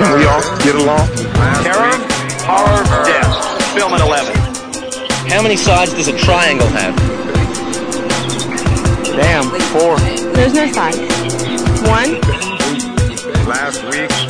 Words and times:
We, 0.00 0.06
can 0.06 0.18
we 0.18 0.24
all 0.24 0.42
get 0.64 0.74
along? 0.76 1.06
Terror, 1.62 1.92
horror, 2.44 3.04
death. 3.04 3.74
Film 3.74 3.92
at 3.92 4.00
11. 4.00 4.34
How 5.30 5.42
many 5.42 5.56
sides 5.56 5.92
does 5.94 6.08
a 6.08 6.16
triangle 6.16 6.66
have? 6.68 6.96
Damn, 9.04 9.44
four. 9.72 9.98
There's 10.34 10.54
no 10.54 10.66
side. 10.72 10.94
One. 11.86 12.20
Last 13.46 13.84
week 13.84 14.29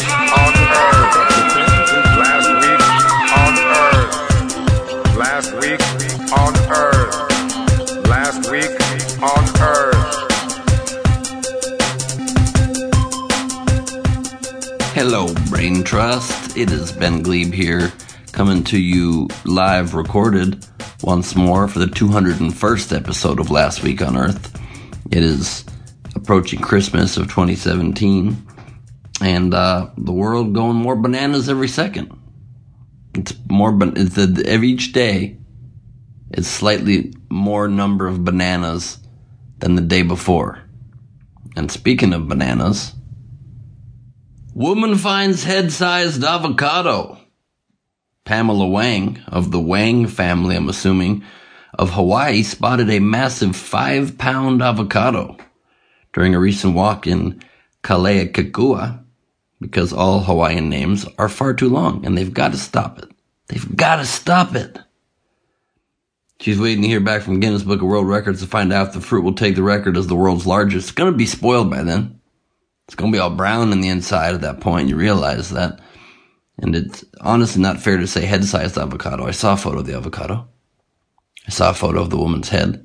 Brain 15.61 15.85
Trust. 15.85 16.57
It 16.57 16.73
is 16.73 16.91
Ben 16.91 17.23
Glebe 17.23 17.53
here, 17.53 17.93
coming 18.33 18.65
to 18.65 18.81
you 18.81 19.29
live 19.45 19.93
recorded 19.93 20.65
once 21.03 21.37
more 21.37 21.69
for 21.69 21.81
the 21.81 21.85
201st 21.85 22.97
episode 22.97 23.39
of 23.39 23.51
Last 23.51 23.83
Week 23.83 24.01
on 24.01 24.17
Earth. 24.17 24.59
It 25.11 25.23
is 25.23 25.67
approaching 26.15 26.61
Christmas 26.61 27.19
of 27.19 27.25
2017, 27.25 28.43
and 29.21 29.53
uh, 29.53 29.91
the 29.99 30.13
world 30.13 30.55
going 30.55 30.77
more 30.77 30.97
bananas 30.97 31.51
every 31.51 31.69
second. 31.69 32.11
It's 33.15 33.35
more, 33.51 33.71
ban- 33.71 33.99
it's 33.99 34.15
the, 34.15 34.43
every 34.47 34.71
each 34.71 34.93
day 34.95 35.37
it's 36.31 36.49
slightly 36.49 37.13
more 37.29 37.69
number 37.69 38.07
of 38.07 38.25
bananas 38.25 38.97
than 39.59 39.75
the 39.75 39.83
day 39.83 40.05
before. 40.05 40.59
And 41.55 41.71
speaking 41.71 42.15
of 42.15 42.29
bananas, 42.29 42.95
Woman 44.61 44.99
finds 44.99 45.45
head 45.45 45.73
sized 45.73 46.23
avocado. 46.23 47.19
Pamela 48.27 48.69
Wang, 48.69 49.19
of 49.27 49.53
the 49.53 49.59
Wang 49.59 50.07
family, 50.07 50.55
I'm 50.55 50.69
assuming, 50.69 51.25
of 51.79 51.93
Hawaii, 51.93 52.43
spotted 52.43 52.91
a 52.91 52.99
massive 52.99 53.57
five 53.57 54.19
pound 54.19 54.61
avocado 54.61 55.39
during 56.13 56.35
a 56.35 56.39
recent 56.39 56.75
walk 56.75 57.07
in 57.07 57.43
Kealakekua 57.83 59.03
because 59.63 59.95
all 59.95 60.21
Hawaiian 60.21 60.69
names 60.69 61.07
are 61.17 61.31
far 61.31 61.55
too 61.55 61.71
long 61.71 62.05
and 62.05 62.19
they've 62.19 62.35
got 62.35 62.53
to 62.53 62.59
stop 62.59 62.99
it. 62.99 63.09
They've 63.47 63.77
got 63.77 63.97
to 63.97 64.05
stop 64.05 64.55
it. 64.55 64.79
She's 66.39 66.61
waiting 66.61 66.83
to 66.83 66.89
hear 66.89 67.01
back 67.01 67.23
from 67.23 67.41
Guinness 67.41 67.63
Book 67.63 67.81
of 67.81 67.89
World 67.89 68.09
Records 68.09 68.43
to 68.43 68.47
find 68.47 68.75
out 68.75 68.89
if 68.89 68.93
the 68.93 69.01
fruit 69.01 69.25
will 69.25 69.33
take 69.33 69.57
the 69.57 69.63
record 69.63 69.97
as 69.97 70.07
the 70.07 70.17
world's 70.17 70.47
largest. 70.47 70.89
It's 70.89 70.93
going 70.93 71.11
to 71.11 71.17
be 71.17 71.25
spoiled 71.25 71.71
by 71.71 71.83
then. 71.83 72.20
It's 72.91 72.97
going 72.97 73.13
to 73.13 73.17
be 73.17 73.21
all 73.21 73.31
brown 73.31 73.71
on 73.71 73.81
the 73.81 73.89
inside 73.89 74.35
at 74.35 74.41
that 74.41 74.59
point. 74.59 74.89
You 74.89 74.97
realize 74.97 75.51
that. 75.51 75.79
And 76.59 76.75
it's 76.75 77.05
honestly 77.21 77.63
not 77.63 77.81
fair 77.81 77.99
to 77.99 78.07
say 78.09 78.27
head 78.27 78.45
sized 78.45 78.77
avocado. 78.77 79.29
I 79.29 79.31
saw 79.31 79.53
a 79.53 79.57
photo 79.57 79.79
of 79.79 79.87
the 79.87 79.95
avocado. 79.95 80.49
I 81.47 81.51
saw 81.51 81.71
a 81.71 81.75
photo 81.75 82.03
of 82.03 82.11
the 82.11 82.17
woman's 82.17 82.49
head. 82.49 82.85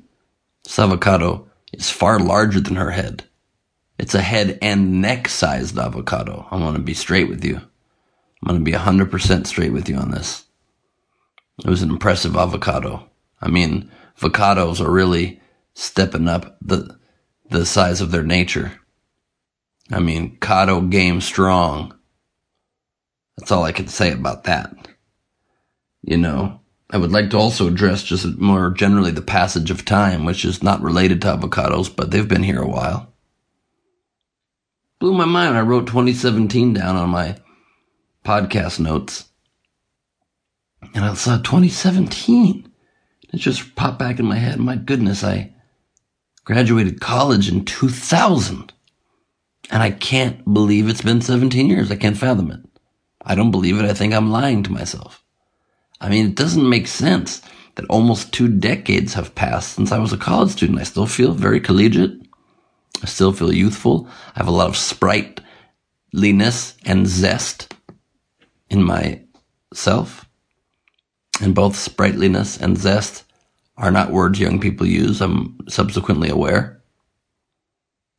This 0.62 0.78
avocado 0.78 1.50
is 1.72 1.90
far 1.90 2.20
larger 2.20 2.60
than 2.60 2.76
her 2.76 2.92
head. 2.92 3.24
It's 3.98 4.14
a 4.14 4.20
head 4.20 4.60
and 4.62 5.02
neck 5.02 5.26
sized 5.26 5.76
avocado. 5.76 6.46
I 6.52 6.56
want 6.56 6.76
to 6.76 6.82
be 6.84 6.94
straight 6.94 7.28
with 7.28 7.44
you. 7.44 7.56
I'm 7.56 8.46
going 8.46 8.60
to 8.60 8.64
be 8.64 8.78
100% 8.78 9.46
straight 9.48 9.72
with 9.72 9.88
you 9.88 9.96
on 9.96 10.12
this. 10.12 10.44
It 11.64 11.68
was 11.68 11.82
an 11.82 11.90
impressive 11.90 12.36
avocado. 12.36 13.10
I 13.40 13.48
mean, 13.48 13.90
avocados 14.20 14.80
are 14.80 14.88
really 14.88 15.40
stepping 15.74 16.28
up 16.28 16.58
the, 16.62 16.96
the 17.50 17.66
size 17.66 18.00
of 18.00 18.12
their 18.12 18.22
nature. 18.22 18.80
I 19.90 20.00
mean, 20.00 20.38
Kato 20.40 20.80
game 20.80 21.20
strong. 21.20 21.94
That's 23.36 23.52
all 23.52 23.64
I 23.64 23.72
can 23.72 23.88
say 23.88 24.12
about 24.12 24.44
that. 24.44 24.74
You 26.02 26.16
know, 26.16 26.60
I 26.90 26.98
would 26.98 27.12
like 27.12 27.30
to 27.30 27.38
also 27.38 27.66
address 27.66 28.02
just 28.02 28.26
more 28.38 28.70
generally 28.70 29.10
the 29.10 29.22
passage 29.22 29.70
of 29.70 29.84
time, 29.84 30.24
which 30.24 30.44
is 30.44 30.62
not 30.62 30.80
related 30.80 31.20
to 31.22 31.36
avocados, 31.36 31.94
but 31.94 32.10
they've 32.10 32.28
been 32.28 32.42
here 32.42 32.62
a 32.62 32.68
while. 32.68 33.12
Blew 34.98 35.12
my 35.12 35.24
mind. 35.24 35.56
I 35.56 35.60
wrote 35.60 35.86
2017 35.86 36.72
down 36.72 36.96
on 36.96 37.10
my 37.10 37.36
podcast 38.24 38.80
notes. 38.80 39.26
And 40.94 41.04
I 41.04 41.14
saw 41.14 41.36
2017. 41.38 42.72
It 43.32 43.36
just 43.36 43.74
popped 43.74 43.98
back 43.98 44.18
in 44.18 44.24
my 44.24 44.36
head. 44.36 44.58
My 44.58 44.76
goodness, 44.76 45.22
I 45.22 45.52
graduated 46.44 47.00
college 47.00 47.48
in 47.48 47.64
2000. 47.64 48.72
And 49.70 49.82
I 49.82 49.90
can't 49.90 50.52
believe 50.52 50.88
it's 50.88 51.02
been 51.02 51.20
17 51.20 51.68
years. 51.68 51.90
I 51.90 51.96
can't 51.96 52.16
fathom 52.16 52.50
it. 52.50 52.60
I 53.22 53.34
don't 53.34 53.50
believe 53.50 53.78
it. 53.78 53.84
I 53.84 53.94
think 53.94 54.14
I'm 54.14 54.30
lying 54.30 54.62
to 54.62 54.72
myself. 54.72 55.22
I 56.00 56.08
mean, 56.08 56.26
it 56.26 56.36
doesn't 56.36 56.68
make 56.68 56.86
sense 56.86 57.42
that 57.74 57.86
almost 57.86 58.32
two 58.32 58.48
decades 58.48 59.14
have 59.14 59.34
passed 59.34 59.74
since 59.74 59.92
I 59.92 59.98
was 59.98 60.12
a 60.12 60.18
college 60.18 60.50
student. 60.50 60.78
I 60.78 60.84
still 60.84 61.06
feel 61.06 61.32
very 61.32 61.60
collegiate. 61.60 62.20
I 63.02 63.06
still 63.06 63.32
feel 63.32 63.52
youthful. 63.52 64.08
I 64.34 64.38
have 64.38 64.48
a 64.48 64.52
lot 64.52 64.68
of 64.68 64.76
sprightliness 64.76 66.76
and 66.84 67.06
zest 67.06 67.74
in 68.70 68.82
myself. 68.82 70.26
And 71.40 71.54
both 71.54 71.76
sprightliness 71.76 72.56
and 72.56 72.78
zest 72.78 73.24
are 73.76 73.90
not 73.90 74.10
words 74.10 74.40
young 74.40 74.58
people 74.58 74.86
use. 74.86 75.20
I'm 75.20 75.58
subsequently 75.68 76.30
aware. 76.30 76.80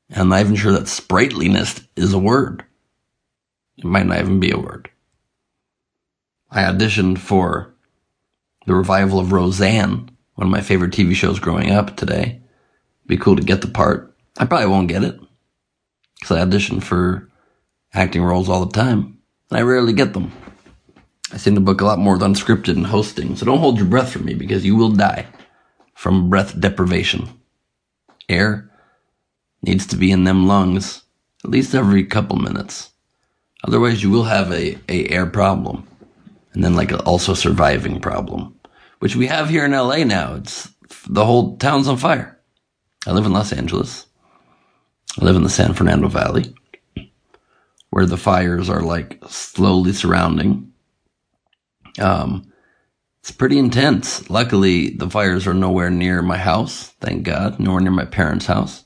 And 0.09 0.21
I'm 0.21 0.29
not 0.29 0.39
even 0.41 0.55
sure 0.55 0.71
that 0.73 0.87
sprightliness 0.87 1.81
is 1.95 2.13
a 2.13 2.19
word. 2.19 2.63
It 3.77 3.85
might 3.85 4.05
not 4.05 4.19
even 4.19 4.39
be 4.39 4.51
a 4.51 4.57
word. 4.57 4.89
I 6.49 6.63
auditioned 6.63 7.19
for 7.19 7.73
the 8.65 8.73
revival 8.73 9.19
of 9.19 9.31
Roseanne, 9.31 10.09
one 10.35 10.47
of 10.47 10.51
my 10.51 10.61
favorite 10.61 10.93
TV 10.93 11.13
shows 11.13 11.39
growing 11.39 11.71
up 11.71 11.95
today. 11.95 12.41
Be 13.05 13.17
cool 13.17 13.35
to 13.35 13.43
get 13.43 13.61
the 13.61 13.67
part. 13.67 14.15
I 14.37 14.45
probably 14.45 14.67
won't 14.67 14.87
get 14.87 15.03
it. 15.03 15.19
Because 16.19 16.37
I 16.37 16.41
audition 16.41 16.79
for 16.79 17.29
acting 17.93 18.23
roles 18.23 18.49
all 18.49 18.65
the 18.65 18.71
time. 18.71 19.19
And 19.49 19.59
I 19.59 19.61
rarely 19.61 19.93
get 19.93 20.13
them. 20.13 20.31
I 21.31 21.37
seem 21.37 21.55
to 21.55 21.61
book 21.61 21.81
a 21.81 21.85
lot 21.85 21.99
more 21.99 22.13
with 22.13 22.21
unscripted 22.21 22.75
and 22.75 22.87
hosting, 22.87 23.35
so 23.35 23.45
don't 23.45 23.59
hold 23.59 23.77
your 23.77 23.87
breath 23.87 24.11
for 24.11 24.19
me 24.19 24.33
because 24.33 24.65
you 24.65 24.75
will 24.75 24.91
die 24.91 25.27
from 25.93 26.29
breath 26.29 26.57
deprivation. 26.59 27.27
Air 28.29 28.66
needs 29.61 29.85
to 29.87 29.97
be 29.97 30.11
in 30.11 30.23
them 30.23 30.47
lungs 30.47 31.03
at 31.43 31.51
least 31.51 31.75
every 31.75 32.03
couple 32.03 32.35
minutes. 32.37 32.91
Otherwise, 33.63 34.03
you 34.03 34.09
will 34.09 34.25
have 34.25 34.51
a, 34.51 34.77
a 34.89 35.07
air 35.09 35.25
problem, 35.25 35.87
and 36.53 36.63
then 36.63 36.75
like 36.75 36.91
a, 36.91 37.01
also 37.03 37.33
surviving 37.33 37.99
problem, 37.99 38.59
which 38.99 39.15
we 39.15 39.27
have 39.27 39.49
here 39.49 39.65
in 39.65 39.71
LA 39.71 40.03
now. 40.03 40.35
It's 40.35 40.69
the 41.07 41.25
whole 41.25 41.57
town's 41.57 41.87
on 41.87 41.97
fire. 41.97 42.39
I 43.05 43.11
live 43.11 43.25
in 43.25 43.33
Los 43.33 43.53
Angeles. 43.53 44.05
I 45.19 45.25
live 45.25 45.35
in 45.35 45.43
the 45.43 45.49
San 45.49 45.73
Fernando 45.73 46.07
Valley, 46.07 46.53
where 47.89 48.05
the 48.05 48.17
fires 48.17 48.69
are 48.69 48.81
like 48.81 49.19
slowly 49.27 49.93
surrounding. 49.93 50.73
Um, 51.99 52.51
it's 53.19 53.31
pretty 53.31 53.57
intense. 53.57 54.29
Luckily, 54.29 54.91
the 54.91 55.09
fires 55.09 55.47
are 55.47 55.53
nowhere 55.53 55.89
near 55.89 56.21
my 56.21 56.37
house. 56.37 56.89
Thank 56.99 57.23
God, 57.23 57.59
nowhere 57.59 57.81
near 57.81 57.91
my 57.91 58.05
parents' 58.05 58.45
house. 58.45 58.83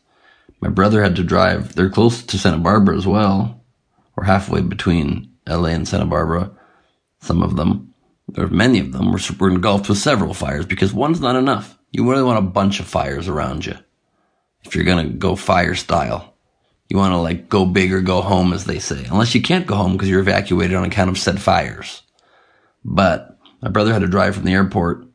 My 0.62 0.70
brother 0.70 1.02
had 1.02 1.16
to 1.16 1.24
drive. 1.24 1.76
They're 1.76 1.90
close 1.90 2.24
to 2.24 2.38
Santa 2.38 2.60
Barbara 2.60 2.96
as 2.96 3.08
well. 3.08 3.64
We're 4.16 4.26
halfway 4.26 4.62
between 4.62 5.34
LA 5.48 5.70
and 5.70 5.88
Santa 5.88 6.06
Barbara. 6.06 6.52
Some 7.22 7.42
of 7.42 7.56
them, 7.56 7.94
or 8.38 8.48
many 8.48 8.80
of 8.80 8.92
them, 8.92 9.12
were, 9.12 9.20
were 9.40 9.50
engulfed 9.50 9.90
with 9.90 9.98
several 9.98 10.34
fires 10.34 10.66
because 10.66 10.94
one's 10.94 11.20
not 11.20 11.36
enough. 11.36 11.78
You 11.92 12.10
really 12.10 12.24
want 12.24 12.40
a 12.40 12.50
bunch 12.50 12.80
of 12.80 12.88
fires 12.88 13.28
around 13.28 13.66
you. 13.66 13.76
If 14.64 14.76
you're 14.76 14.86
gonna 14.86 15.10
go 15.10 15.36
fire 15.36 15.76
style, 15.76 16.32
you 16.90 16.98
want 16.98 17.14
to 17.14 17.18
like 17.18 17.50
go 17.50 17.66
big 17.66 17.94
or 17.94 18.02
go 18.02 18.22
home, 18.22 18.54
as 18.54 18.66
they 18.66 18.78
say. 18.78 19.06
Unless 19.06 19.34
you 19.34 19.42
can't 19.42 19.66
go 19.66 19.76
home 19.76 19.94
because 19.94 20.10
you're 20.10 20.20
evacuated 20.20 20.76
on 20.76 20.84
account 20.84 21.10
of 21.10 21.18
said 21.18 21.42
fires. 21.42 22.04
But 22.84 23.38
my 23.62 23.70
brother 23.70 23.94
had 23.94 24.02
to 24.02 24.08
drive 24.08 24.36
from 24.36 24.44
the 24.44 24.54
airport 24.54 25.06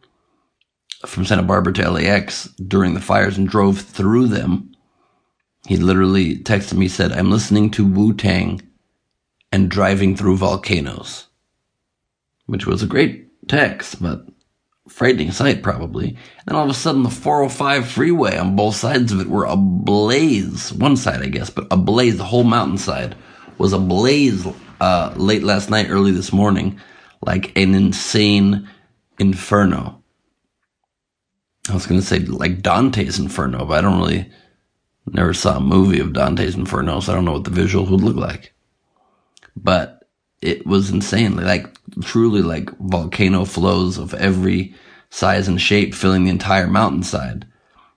from 1.05 1.25
Santa 1.25 1.43
Barbara 1.43 1.73
to 1.75 1.91
LAX 1.91 2.47
during 2.67 2.95
the 2.95 3.01
fires 3.01 3.37
and 3.37 3.49
drove 3.49 3.81
through 3.81 4.29
them. 4.29 4.73
He 5.67 5.77
literally 5.77 6.37
texted 6.37 6.75
me, 6.75 6.89
said, 6.89 7.13
I'm 7.13 7.31
listening 7.31 7.71
to 7.73 7.85
Wu 7.85 8.15
Tang 8.15 8.63
and 9.51 9.71
driving 9.71 10.17
through 10.17 10.37
volcanoes, 10.37 11.27
which 12.47 12.67
was 12.67 12.83
a 12.83 12.87
great 12.87 13.49
text, 13.49 14.01
but 14.01 14.27
frightening 14.89 15.33
sight 15.33 15.63
probably. 15.63 16.09
And 16.11 16.19
then 16.47 16.57
all 16.57 16.65
of 16.65 16.71
a 16.71 16.75
sudden, 16.75 17.03
the 17.03 17.11
405 17.11 17.89
freeway 17.89 18.37
on 18.37 18.55
both 18.55 18.77
sides 18.77 19.13
of 19.13 19.21
it 19.21 19.29
were 19.29 19.45
ablaze. 19.45 20.73
One 20.73 20.97
side, 20.97 21.23
I 21.23 21.27
guess, 21.27 21.51
but 21.51 21.67
ablaze. 21.71 22.17
The 22.17 22.25
whole 22.25 22.45
mountainside 22.45 23.17
was 23.59 23.73
ablaze 23.73 24.47
uh, 24.81 25.15
late 25.17 25.43
last 25.43 25.69
night, 25.69 25.89
early 25.91 26.13
this 26.13 26.33
morning, 26.33 26.81
like 27.23 27.57
an 27.59 27.75
insane 27.75 28.69
inferno. 29.19 30.03
I 31.69 31.75
was 31.75 31.87
going 31.87 32.01
to 32.01 32.07
say 32.07 32.21
like 32.21 32.63
Dante's 32.63 33.19
Inferno, 33.19 33.65
but 33.65 33.79
I 33.79 33.81
don't 33.81 33.99
really 33.99 34.31
never 35.15 35.35
saw 35.35 35.57
a 35.57 35.61
movie 35.61 36.01
of 36.01 36.13
Dante's 36.13 36.55
Inferno, 36.55 37.01
so 37.01 37.13
I 37.13 37.15
don't 37.15 37.25
know 37.25 37.33
what 37.33 37.45
the 37.45 37.51
visuals 37.51 37.91
would 37.91 38.01
look 38.01 38.17
like. 38.17 38.53
But 39.57 40.09
it 40.43 40.67
was 40.67 40.91
insanely 40.91 41.45
like 41.45 41.75
truly 42.03 42.43
like 42.43 42.77
volcano 42.79 43.45
flows 43.45 43.99
of 43.99 44.13
every 44.15 44.75
size 45.11 45.49
and 45.49 45.61
shape 45.61 45.95
filling 45.95 46.25
the 46.25 46.31
entire 46.31 46.67
mountainside. 46.67 47.47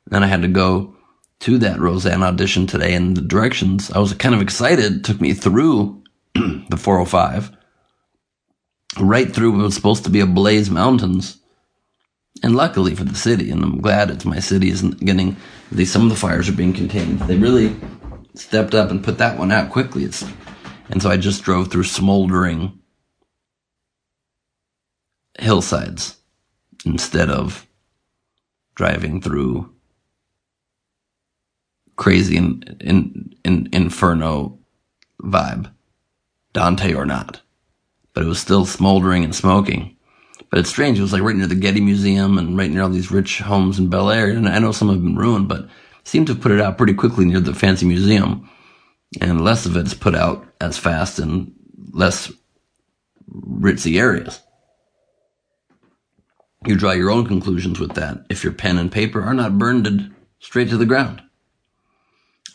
Then 0.07 0.23
I 0.23 0.27
had 0.27 0.41
to 0.43 0.47
go 0.47 0.95
to 1.41 1.57
that 1.59 1.79
Roseanne 1.79 2.23
audition 2.23 2.67
today 2.67 2.93
and 2.93 3.15
the 3.15 3.21
directions. 3.21 3.91
I 3.91 3.99
was 3.99 4.13
kind 4.13 4.35
of 4.35 4.41
excited. 4.41 4.97
It 4.97 5.03
took 5.03 5.21
me 5.21 5.33
through 5.33 6.03
the 6.33 6.77
405, 6.77 7.51
right 8.99 9.33
through 9.33 9.51
what 9.51 9.63
was 9.63 9.75
supposed 9.75 10.03
to 10.05 10.09
be 10.09 10.19
a 10.19 10.25
blaze 10.25 10.69
mountains 10.69 11.39
and 12.43 12.55
luckily 12.55 12.95
for 12.95 13.03
the 13.03 13.15
city, 13.15 13.51
and 13.51 13.63
I'm 13.63 13.81
glad 13.81 14.09
it's 14.09 14.25
my 14.25 14.39
city 14.39 14.69
isn't 14.69 14.99
getting 15.03 15.35
these. 15.71 15.91
Some 15.91 16.03
of 16.03 16.09
the 16.09 16.15
fires 16.15 16.49
are 16.49 16.53
being 16.53 16.73
contained. 16.73 17.19
They 17.21 17.37
really 17.37 17.75
stepped 18.33 18.75
up 18.75 18.91
and 18.91 19.03
put 19.03 19.17
that 19.17 19.37
one 19.37 19.51
out 19.51 19.71
quickly. 19.71 20.03
It's, 20.03 20.25
and 20.89 21.01
so 21.01 21.09
I 21.09 21.17
just 21.17 21.43
drove 21.43 21.71
through 21.71 21.83
smoldering 21.83 22.79
hillsides 25.37 26.17
instead 26.85 27.29
of 27.29 27.65
driving 28.75 29.21
through 29.21 29.73
crazy 31.95 32.37
in, 32.37 32.63
in, 32.79 33.35
in, 33.43 33.69
inferno 33.73 34.57
vibe, 35.21 35.69
Dante 36.53 36.93
or 36.93 37.05
not. 37.05 37.41
But 38.13 38.23
it 38.23 38.27
was 38.27 38.39
still 38.39 38.65
smoldering 38.65 39.23
and 39.23 39.35
smoking. 39.35 39.97
But 40.49 40.59
it's 40.59 40.69
strange. 40.69 40.97
It 40.97 41.03
was 41.03 41.13
like 41.13 41.21
right 41.21 41.35
near 41.35 41.47
the 41.47 41.55
Getty 41.55 41.81
Museum 41.81 42.37
and 42.37 42.57
right 42.57 42.69
near 42.69 42.81
all 42.81 42.89
these 42.89 43.11
rich 43.11 43.39
homes 43.39 43.77
in 43.77 43.89
Bel 43.89 44.09
Air. 44.09 44.29
And 44.29 44.47
I 44.47 44.59
know 44.59 44.71
some 44.71 44.89
have 44.89 45.03
been 45.03 45.15
ruined, 45.15 45.47
but 45.47 45.67
seemed 46.03 46.27
to 46.27 46.35
put 46.35 46.51
it 46.51 46.61
out 46.61 46.77
pretty 46.77 46.93
quickly 46.93 47.25
near 47.25 47.39
the 47.39 47.53
fancy 47.53 47.85
museum. 47.85 48.49
And 49.21 49.43
less 49.43 49.65
of 49.65 49.77
it 49.77 49.85
is 49.85 49.93
put 49.93 50.15
out 50.15 50.45
as 50.59 50.77
fast 50.77 51.19
in 51.19 51.53
less 51.91 52.31
ritzy 53.31 53.99
areas. 53.99 54.41
You 56.65 56.75
draw 56.75 56.91
your 56.91 57.11
own 57.11 57.25
conclusions 57.25 57.79
with 57.79 57.93
that 57.93 58.25
if 58.29 58.43
your 58.43 58.53
pen 58.53 58.77
and 58.77 58.91
paper 58.91 59.21
are 59.21 59.33
not 59.33 59.57
burned 59.57 60.13
straight 60.39 60.69
to 60.69 60.77
the 60.77 60.85
ground. 60.85 61.21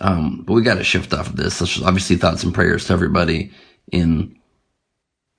Um, 0.01 0.43
but 0.45 0.55
we 0.55 0.63
got 0.63 0.75
to 0.75 0.85
shift 0.85 1.15
off 1.15 1.29
of 1.29 1.37
this. 1.37 1.63
obviously 1.83 2.17
thoughts 2.17 2.43
and 2.43 2.53
prayers 2.53 2.87
to 2.87 2.93
everybody 2.93 3.53
in 3.91 4.39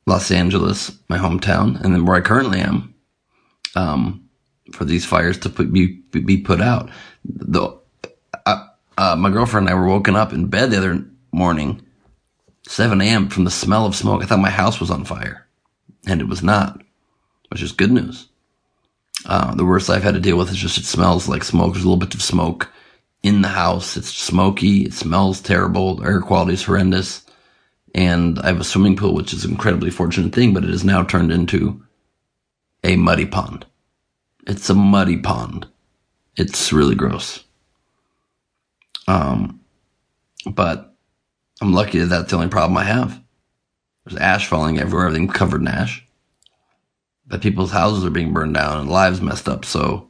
Los 0.06 0.30
Angeles, 0.30 0.92
my 1.10 1.18
hometown, 1.18 1.82
and 1.82 1.94
then 1.94 2.06
where 2.06 2.16
I 2.18 2.22
currently 2.22 2.60
am, 2.60 2.94
um, 3.76 4.30
for 4.72 4.86
these 4.86 5.06
fires 5.06 5.38
to 5.40 5.50
put, 5.50 5.72
be 5.72 6.02
be 6.12 6.38
put 6.38 6.62
out. 6.62 6.90
The 7.24 7.78
uh, 8.46 8.68
uh, 8.98 9.16
my 9.16 9.30
girlfriend 9.30 9.68
and 9.68 9.76
I 9.76 9.80
were 9.80 9.88
woken 9.88 10.16
up 10.16 10.32
in 10.32 10.48
bed 10.48 10.72
the 10.72 10.78
other 10.78 11.06
morning, 11.32 11.82
7 12.68 13.02
a.m. 13.02 13.30
from 13.30 13.46
the 13.46 13.52
smell 13.52 13.86
of 13.86 13.96
smoke. 13.96 14.22
I 14.22 14.26
thought 14.26 14.40
my 14.40 14.50
house 14.50 14.80
was 14.80 14.92
on 14.92 15.06
fire, 15.06 15.48
and 16.06 16.22
it 16.22 16.28
was 16.28 16.44
not, 16.44 16.82
which 17.50 17.64
is 17.64 17.72
good 17.72 17.92
news. 17.92 18.28
Uh, 19.26 19.56
the 19.56 19.66
worst 19.66 19.90
I've 19.90 20.04
had 20.04 20.14
to 20.14 20.20
deal 20.20 20.38
with 20.38 20.52
is 20.52 20.58
just 20.58 20.78
it 20.78 20.86
smells 20.86 21.28
like 21.28 21.44
smoke. 21.44 21.74
There's 21.74 21.84
a 21.84 21.88
little 21.88 22.00
bit 22.00 22.14
of 22.14 22.22
smoke 22.22 22.72
in 23.24 23.42
the 23.42 23.48
house. 23.48 23.98
It's 23.98 24.14
smoky. 24.14 24.84
It 24.84 24.94
smells 24.94 25.42
terrible. 25.42 25.96
The 25.96 26.06
air 26.06 26.22
quality 26.22 26.54
is 26.54 26.64
horrendous 26.64 27.25
and 27.96 28.38
I 28.40 28.48
have 28.48 28.60
a 28.60 28.66
swimming 28.66 28.98
pool, 28.98 29.16
which 29.16 29.32
is 29.32 29.46
an 29.46 29.52
incredibly 29.52 29.90
fortunate 29.90 30.34
thing, 30.34 30.54
but 30.54 30.66
it 30.66 30.70
has 30.70 30.84
now 30.84 31.02
turned 31.02 31.32
into 31.32 31.82
a 32.84 32.98
muddy 32.98 33.26
pond. 33.26 33.66
It's 34.46 34.70
a 34.70 34.76
muddy 34.76 35.18
pond. 35.18 35.66
It's 36.36 36.74
really 36.74 36.96
gross. 36.96 37.46
Um, 39.08 39.62
but 40.46 40.94
I'm 41.62 41.72
lucky 41.72 42.00
that 42.00 42.08
that's 42.08 42.32
the 42.32 42.36
only 42.36 42.50
problem 42.50 42.78
I 42.78 42.84
have. 42.84 43.24
There's 44.04 44.20
ash 44.20 44.48
falling 44.48 44.78
everywhere, 44.78 45.08
everything 45.08 45.30
covered 45.30 45.62
in 45.62 45.70
ash. 45.70 46.06
But 47.26 47.42
people's 47.42 47.72
houses 47.72 48.04
are 48.04 48.12
being 48.12 48.34
burned 48.34 48.56
down 48.56 48.82
and 48.82 48.90
lives 48.90 49.22
messed 49.22 49.48
up. 49.48 49.64
So, 49.64 50.10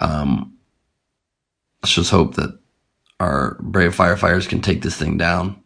um, 0.00 0.58
let's 1.82 1.94
just 1.94 2.10
hope 2.10 2.34
that 2.34 2.58
our 3.18 3.56
brave 3.58 3.96
firefighters 3.96 4.46
can 4.46 4.60
take 4.60 4.82
this 4.82 4.96
thing 4.96 5.16
down 5.16 5.60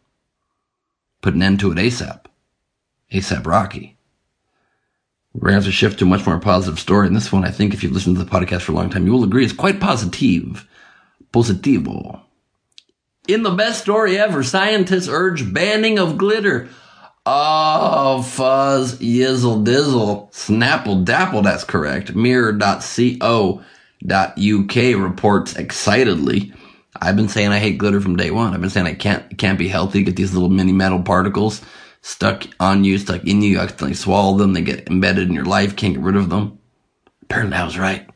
put 1.24 1.34
an 1.34 1.42
end 1.42 1.58
to 1.58 1.72
it 1.72 1.78
ASAP. 1.78 2.26
ASAP 3.10 3.46
Rocky. 3.46 3.96
We're 5.32 5.48
going 5.48 5.52
to 5.52 5.64
have 5.64 5.64
to 5.64 5.72
shift 5.72 5.98
to 5.98 6.04
a 6.04 6.08
much 6.08 6.26
more 6.26 6.38
positive 6.38 6.78
story. 6.78 7.06
And 7.06 7.16
this 7.16 7.32
one, 7.32 7.44
I 7.44 7.50
think, 7.50 7.72
if 7.72 7.82
you've 7.82 7.92
listened 7.92 8.16
to 8.16 8.22
the 8.22 8.30
podcast 8.30 8.60
for 8.60 8.72
a 8.72 8.74
long 8.74 8.90
time, 8.90 9.06
you 9.06 9.12
will 9.12 9.24
agree 9.24 9.44
is 9.44 9.54
quite 9.54 9.80
positive. 9.80 10.68
Positivo. 11.32 12.20
In 13.26 13.42
the 13.42 13.50
best 13.50 13.80
story 13.80 14.18
ever, 14.18 14.42
scientists 14.42 15.08
urge 15.08 15.50
banning 15.52 15.98
of 15.98 16.18
glitter. 16.18 16.68
Oh, 17.24 18.20
fuzz, 18.22 18.98
yizzle, 18.98 19.64
dizzle, 19.64 20.30
snapple, 20.30 21.06
dapple, 21.06 21.40
that's 21.40 21.64
correct. 21.64 22.14
Mirror.co.uk 22.14 23.64
reports 24.76 25.56
excitedly 25.56 26.52
I've 27.00 27.16
been 27.16 27.28
saying 27.28 27.50
I 27.50 27.58
hate 27.58 27.78
glitter 27.78 28.00
from 28.00 28.16
day 28.16 28.30
one. 28.30 28.54
I've 28.54 28.60
been 28.60 28.70
saying 28.70 28.86
I 28.86 28.94
can't, 28.94 29.36
can't 29.36 29.58
be 29.58 29.68
healthy. 29.68 30.02
Get 30.02 30.16
these 30.16 30.32
little 30.32 30.48
mini 30.48 30.72
metal 30.72 31.02
particles 31.02 31.60
stuck 32.02 32.44
on 32.60 32.84
you, 32.84 32.98
stuck 32.98 33.24
in 33.24 33.42
you. 33.42 33.50
You 33.50 33.58
accidentally 33.60 33.94
swallow 33.94 34.36
them. 34.36 34.52
They 34.52 34.62
get 34.62 34.88
embedded 34.88 35.28
in 35.28 35.34
your 35.34 35.44
life. 35.44 35.76
Can't 35.76 35.94
get 35.94 36.02
rid 36.02 36.16
of 36.16 36.30
them. 36.30 36.58
Apparently 37.22 37.56
I 37.56 37.64
was 37.64 37.78
right. 37.78 38.08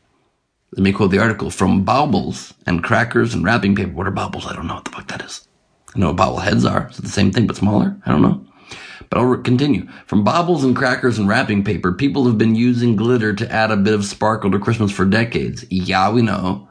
Let 0.71 0.83
me 0.83 0.93
quote 0.93 1.11
the 1.11 1.19
article 1.19 1.49
from 1.49 1.83
baubles 1.83 2.53
and 2.67 2.83
crackers 2.83 3.33
and 3.33 3.43
wrapping 3.43 3.75
paper. 3.75 3.91
What 3.91 4.07
are 4.07 4.11
baubles? 4.11 4.45
I 4.45 4.55
don't 4.55 4.67
know 4.67 4.75
what 4.75 4.85
the 4.85 4.91
fuck 4.91 5.07
that 5.07 5.23
is. 5.23 5.47
I 5.95 5.99
know 5.99 6.07
what 6.07 6.17
bobble 6.17 6.37
heads 6.37 6.63
are. 6.63 6.87
Is 6.89 6.99
it 6.99 7.01
the 7.01 7.09
same 7.09 7.31
thing 7.31 7.47
but 7.47 7.55
smaller? 7.55 7.97
I 8.05 8.11
don't 8.11 8.21
know. 8.21 8.45
But 9.09 9.17
I'll 9.17 9.37
continue. 9.37 9.87
From 10.05 10.23
baubles 10.23 10.63
and 10.63 10.75
crackers 10.75 11.17
and 11.17 11.27
wrapping 11.27 11.63
paper, 11.63 11.91
people 11.91 12.27
have 12.27 12.37
been 12.37 12.53
using 12.53 12.95
glitter 12.95 13.33
to 13.33 13.51
add 13.51 13.71
a 13.71 13.77
bit 13.77 13.95
of 13.95 14.05
sparkle 14.05 14.51
to 14.51 14.59
Christmas 14.59 14.91
for 14.91 15.05
decades. 15.05 15.65
Yeah, 15.71 16.11
we 16.11 16.21
know. 16.21 16.68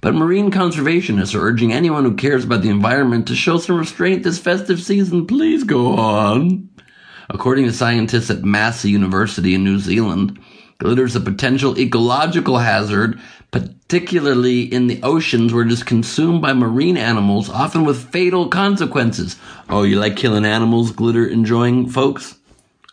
But 0.00 0.14
marine 0.14 0.50
conservationists 0.50 1.34
are 1.34 1.42
urging 1.42 1.72
anyone 1.72 2.04
who 2.04 2.14
cares 2.14 2.44
about 2.44 2.62
the 2.62 2.68
environment 2.68 3.26
to 3.28 3.34
show 3.34 3.58
some 3.58 3.78
restraint 3.78 4.22
this 4.22 4.38
festive 4.38 4.80
season. 4.80 5.26
Please 5.26 5.64
go 5.64 5.96
on. 5.96 6.68
According 7.28 7.66
to 7.66 7.72
scientists 7.72 8.30
at 8.30 8.44
Massey 8.44 8.90
University 8.90 9.54
in 9.54 9.64
New 9.64 9.78
Zealand, 9.78 10.38
glitter 10.78 11.04
is 11.04 11.16
a 11.16 11.20
potential 11.20 11.78
ecological 11.78 12.58
hazard, 12.58 13.18
particularly 13.50 14.62
in 14.62 14.86
the 14.86 15.02
oceans 15.02 15.52
where 15.52 15.64
it 15.64 15.72
is 15.72 15.82
consumed 15.82 16.40
by 16.42 16.52
marine 16.52 16.96
animals, 16.96 17.50
often 17.50 17.84
with 17.84 18.10
fatal 18.12 18.48
consequences. 18.48 19.36
Oh, 19.68 19.82
you 19.82 19.98
like 19.98 20.16
killing 20.16 20.44
animals, 20.44 20.92
glitter 20.92 21.26
enjoying 21.26 21.88
folks? 21.88 22.38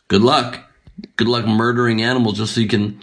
Good 0.07 0.21
luck. 0.21 0.59
Good 1.15 1.27
luck 1.27 1.45
murdering 1.45 2.01
animals 2.01 2.37
just 2.37 2.55
so 2.55 2.61
you 2.61 2.67
can 2.67 2.99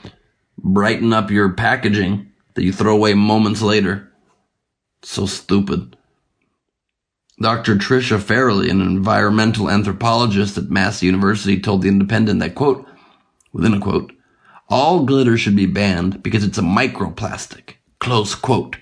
brighten 0.58 1.12
up 1.12 1.30
your 1.30 1.50
packaging 1.50 2.29
that 2.60 2.66
you 2.66 2.74
throw 2.74 2.92
away 2.92 3.14
moments 3.14 3.62
later. 3.62 4.12
So 5.02 5.24
stupid. 5.24 5.96
Dr. 7.40 7.76
Tricia 7.76 8.18
Farrelly, 8.18 8.70
an 8.70 8.82
environmental 8.82 9.70
anthropologist 9.70 10.58
at 10.58 10.68
Massey 10.68 11.06
University, 11.06 11.58
told 11.58 11.80
The 11.80 11.88
Independent 11.88 12.38
that, 12.40 12.54
quote, 12.54 12.86
within 13.54 13.72
a 13.72 13.80
quote, 13.80 14.12
all 14.68 15.06
glitter 15.06 15.38
should 15.38 15.56
be 15.56 15.64
banned 15.64 16.22
because 16.22 16.44
it's 16.44 16.58
a 16.58 16.60
microplastic. 16.60 17.76
Close 17.98 18.34
quote. 18.34 18.76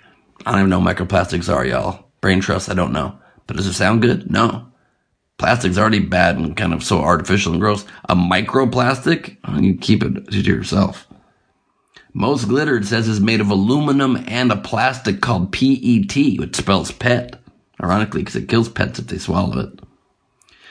I 0.44 0.50
don't 0.50 0.62
even 0.62 0.70
know 0.70 0.80
microplastics 0.80 1.48
are, 1.48 1.64
y'all. 1.64 2.10
Brain 2.20 2.40
trust, 2.40 2.68
I 2.68 2.74
don't 2.74 2.92
know. 2.92 3.16
But 3.46 3.58
does 3.58 3.68
it 3.68 3.74
sound 3.74 4.02
good? 4.02 4.28
No. 4.28 4.72
Plastic's 5.38 5.78
already 5.78 6.00
bad 6.00 6.36
and 6.36 6.56
kind 6.56 6.74
of 6.74 6.82
so 6.82 6.98
artificial 6.98 7.52
and 7.52 7.60
gross. 7.60 7.84
A 8.08 8.16
microplastic? 8.16 9.36
You 9.62 9.76
keep 9.76 10.02
it 10.02 10.32
to 10.32 10.40
yourself. 10.40 11.06
Most 12.14 12.48
glitter, 12.48 12.76
it 12.76 12.86
says, 12.86 13.06
is 13.06 13.20
made 13.20 13.40
of 13.40 13.50
aluminum 13.50 14.24
and 14.26 14.50
a 14.50 14.56
plastic 14.56 15.20
called 15.20 15.52
PET, 15.52 16.38
which 16.38 16.56
spells 16.56 16.90
pet, 16.90 17.40
ironically, 17.82 18.22
because 18.22 18.36
it 18.36 18.48
kills 18.48 18.68
pets 18.68 18.98
if 18.98 19.06
they 19.06 19.18
swallow 19.18 19.60
it, 19.60 19.80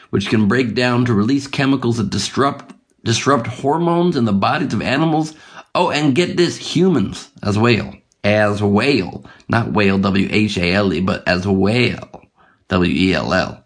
which 0.09 0.29
can 0.29 0.47
break 0.47 0.73
down 0.73 1.05
to 1.05 1.13
release 1.13 1.47
chemicals 1.47 1.97
that 1.97 2.09
disrupt, 2.09 2.73
disrupt 3.03 3.47
hormones 3.47 4.15
in 4.15 4.25
the 4.25 4.33
bodies 4.33 4.73
of 4.73 4.81
animals. 4.81 5.33
Oh, 5.75 5.91
and 5.91 6.15
get 6.15 6.37
this, 6.37 6.57
humans 6.57 7.29
as 7.43 7.57
whale. 7.57 7.93
As 8.23 8.63
whale. 8.63 9.23
Not 9.47 9.71
whale, 9.71 9.99
W-H-A-L-E, 9.99 11.01
but 11.01 11.27
as 11.27 11.47
whale. 11.47 12.23
W-E-L-L. 12.67 13.63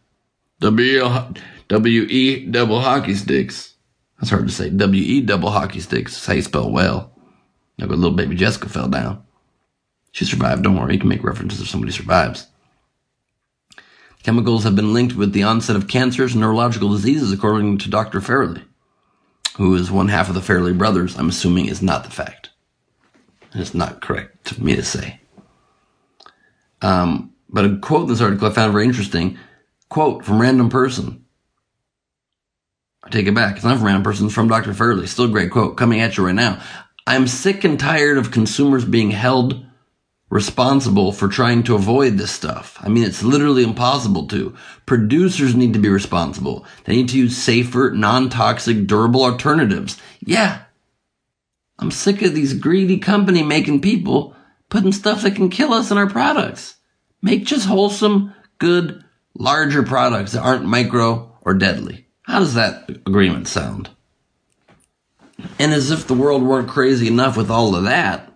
W 0.59 1.33
W-E 1.69 2.45
double 2.47 2.81
hockey 2.81 3.15
sticks. 3.15 3.75
That's 4.19 4.29
hard 4.29 4.47
to 4.47 4.53
say. 4.53 4.69
W-E 4.69 5.21
double 5.21 5.49
hockey 5.49 5.79
sticks. 5.79 6.13
That's 6.13 6.25
how 6.25 6.33
you 6.33 6.41
spell 6.41 6.71
whale. 6.71 7.10
When 7.89 7.99
little 7.99 8.15
baby 8.15 8.35
Jessica 8.35 8.69
fell 8.69 8.87
down. 8.87 9.23
She 10.11 10.25
survived. 10.25 10.63
Don't 10.63 10.77
worry. 10.77 10.93
You 10.93 10.99
can 10.99 11.09
make 11.09 11.23
references 11.23 11.61
if 11.61 11.67
somebody 11.67 11.91
survives. 11.91 12.47
Chemicals 14.23 14.63
have 14.63 14.75
been 14.75 14.93
linked 14.93 15.15
with 15.15 15.33
the 15.33 15.43
onset 15.43 15.75
of 15.75 15.87
cancers 15.87 16.33
and 16.33 16.41
neurological 16.41 16.91
diseases, 16.91 17.31
according 17.31 17.79
to 17.79 17.89
Dr. 17.89 18.19
Farrelly, 18.19 18.63
who 19.57 19.73
is 19.75 19.89
one 19.89 20.09
half 20.09 20.29
of 20.29 20.35
the 20.35 20.41
Farrelly 20.41 20.77
brothers. 20.77 21.17
I'm 21.17 21.29
assuming 21.29 21.65
is 21.65 21.81
not 21.81 22.03
the 22.03 22.11
fact. 22.11 22.49
It's 23.53 23.73
not 23.73 24.01
correct 24.01 24.49
for 24.49 24.63
me 24.63 24.75
to 24.75 24.83
say. 24.83 25.19
Um, 26.81 27.33
but 27.49 27.65
a 27.65 27.77
quote 27.77 28.03
in 28.03 28.09
this 28.09 28.21
article 28.21 28.47
I 28.47 28.51
found 28.51 28.73
very 28.73 28.85
interesting. 28.85 29.37
Quote 29.89 30.23
from 30.23 30.41
random 30.41 30.69
person. 30.69 31.25
I 33.03 33.09
take 33.09 33.27
it 33.27 33.35
back. 33.35 33.55
It's 33.55 33.65
not 33.65 33.77
from 33.77 33.87
random 33.87 34.03
person. 34.03 34.27
It's 34.27 34.35
from 34.35 34.47
Dr. 34.47 34.71
Farrelly. 34.73 35.07
Still 35.07 35.25
a 35.25 35.29
great 35.29 35.51
quote 35.51 35.77
coming 35.77 35.99
at 35.99 36.15
you 36.15 36.25
right 36.25 36.35
now. 36.35 36.61
I'm 37.07 37.27
sick 37.27 37.63
and 37.63 37.79
tired 37.79 38.17
of 38.17 38.31
consumers 38.31 38.85
being 38.85 39.11
held 39.11 39.65
responsible 40.29 41.11
for 41.11 41.27
trying 41.27 41.61
to 41.63 41.75
avoid 41.75 42.17
this 42.17 42.31
stuff. 42.31 42.77
I 42.81 42.87
mean, 42.87 43.03
it's 43.03 43.21
literally 43.21 43.63
impossible 43.63 44.27
to. 44.27 44.55
Producers 44.85 45.55
need 45.55 45.73
to 45.73 45.79
be 45.79 45.89
responsible. 45.89 46.65
They 46.85 46.95
need 46.95 47.09
to 47.09 47.17
use 47.17 47.37
safer, 47.37 47.91
non-toxic, 47.93 48.87
durable 48.87 49.23
alternatives. 49.23 50.01
Yeah. 50.21 50.61
I'm 51.79 51.91
sick 51.91 52.21
of 52.21 52.33
these 52.33 52.53
greedy 52.53 52.97
company 52.97 53.43
making 53.43 53.81
people 53.81 54.35
putting 54.69 54.93
stuff 54.93 55.23
that 55.23 55.35
can 55.35 55.49
kill 55.49 55.73
us 55.73 55.91
in 55.91 55.97
our 55.97 56.09
products. 56.09 56.75
Make 57.21 57.45
just 57.45 57.67
wholesome, 57.67 58.33
good, 58.57 59.03
larger 59.35 59.83
products 59.83 60.31
that 60.31 60.43
aren't 60.43 60.65
micro 60.65 61.37
or 61.41 61.55
deadly. 61.55 62.07
How 62.23 62.39
does 62.39 62.53
that 62.53 62.89
agreement 62.89 63.47
sound? 63.47 63.89
And 65.59 65.73
as 65.73 65.91
if 65.91 66.07
the 66.07 66.13
world 66.13 66.43
weren't 66.43 66.69
crazy 66.69 67.07
enough 67.07 67.37
with 67.37 67.51
all 67.51 67.75
of 67.75 67.83
that, 67.83 68.33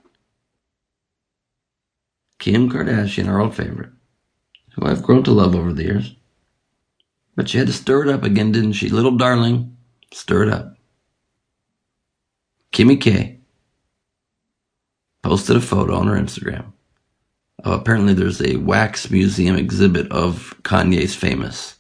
Kim 2.40 2.70
Kardashian, 2.70 3.28
our 3.28 3.42
old 3.42 3.56
favorite, 3.56 3.90
who 4.74 4.86
I've 4.86 5.04
grown 5.04 5.24
to 5.24 5.32
love 5.32 5.56
over 5.56 5.74
the 5.74 5.84
years. 5.84 6.16
But 7.36 7.50
she 7.50 7.58
had 7.58 7.68
to 7.68 7.74
stir 7.74 8.04
it 8.04 8.10
up 8.10 8.24
again, 8.24 8.52
didn't 8.52 8.74
she? 8.74 8.90
Little 8.90 9.18
darling, 9.18 9.76
stir 10.14 10.44
it 10.44 10.50
up. 10.50 10.76
Kimmy 12.72 13.00
K 13.00 13.40
posted 15.24 15.58
a 15.58 15.62
photo 15.62 15.96
on 15.96 16.08
her 16.08 16.16
Instagram. 16.16 16.72
Apparently 17.64 18.14
there's 18.14 18.42
a 18.42 18.58
wax 18.58 19.10
museum 19.10 19.56
exhibit 19.56 20.12
of 20.12 20.54
Kanye's 20.62 21.16
famous. 21.16 21.78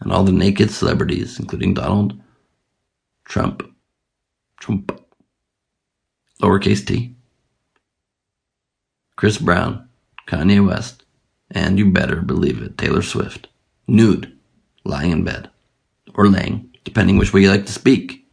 And 0.00 0.10
all 0.10 0.24
the 0.24 0.32
naked 0.32 0.70
celebrities, 0.70 1.38
including 1.38 1.74
Donald 1.74 2.18
Trump, 3.24 3.62
Trump, 4.60 4.92
lowercase 6.40 6.86
t, 6.86 7.14
Chris 9.16 9.38
Brown, 9.38 9.88
Kanye 10.28 10.64
West, 10.64 11.02
and 11.50 11.78
you 11.78 11.90
better 11.90 12.16
believe 12.16 12.62
it, 12.62 12.78
Taylor 12.78 13.02
Swift, 13.02 13.48
nude, 13.88 14.38
lying 14.84 15.10
in 15.10 15.24
bed, 15.24 15.50
or 16.14 16.28
laying, 16.28 16.70
depending 16.84 17.16
which 17.18 17.32
way 17.32 17.40
you 17.40 17.50
like 17.50 17.66
to 17.66 17.72
speak. 17.72 18.24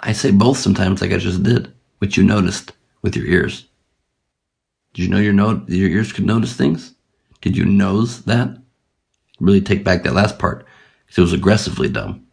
I 0.00 0.12
say 0.12 0.30
both 0.30 0.58
sometimes, 0.58 1.00
like 1.00 1.12
I 1.12 1.18
just 1.18 1.42
did, 1.42 1.72
which 1.98 2.16
you 2.16 2.22
noticed 2.22 2.72
with 3.02 3.14
your 3.14 3.26
ears. 3.26 3.66
Did 4.94 5.02
you 5.04 5.08
know 5.10 5.18
your, 5.18 5.32
no- 5.32 5.64
your 5.68 5.90
ears 5.90 6.12
could 6.12 6.26
notice 6.26 6.54
things? 6.54 6.94
Did 7.40 7.56
you 7.56 7.64
nose 7.64 8.22
that? 8.24 8.58
Really 9.40 9.60
take 9.60 9.84
back 9.84 10.02
that 10.02 10.14
last 10.14 10.38
part, 10.38 10.66
because 11.06 11.18
it 11.18 11.20
was 11.22 11.32
aggressively 11.32 11.88
dumb. 11.88 12.26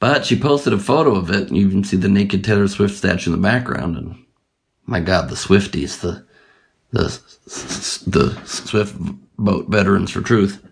But 0.00 0.26
she 0.26 0.38
posted 0.38 0.72
a 0.72 0.78
photo 0.78 1.14
of 1.14 1.30
it, 1.30 1.48
and 1.48 1.56
you 1.56 1.70
can 1.70 1.84
see 1.84 1.96
the 1.96 2.08
naked 2.08 2.44
Taylor 2.44 2.68
Swift 2.68 2.94
statue 2.96 3.32
in 3.32 3.40
the 3.40 3.42
background, 3.42 3.96
and 3.96 4.24
my 4.86 5.00
God, 5.00 5.30
the 5.30 5.34
Swifties, 5.34 6.00
the 6.00 6.26
the 6.90 7.20
the 8.06 8.40
Swift 8.44 8.96
boat 9.38 9.68
veterans 9.68 10.10
for 10.10 10.20
truth, 10.20 10.62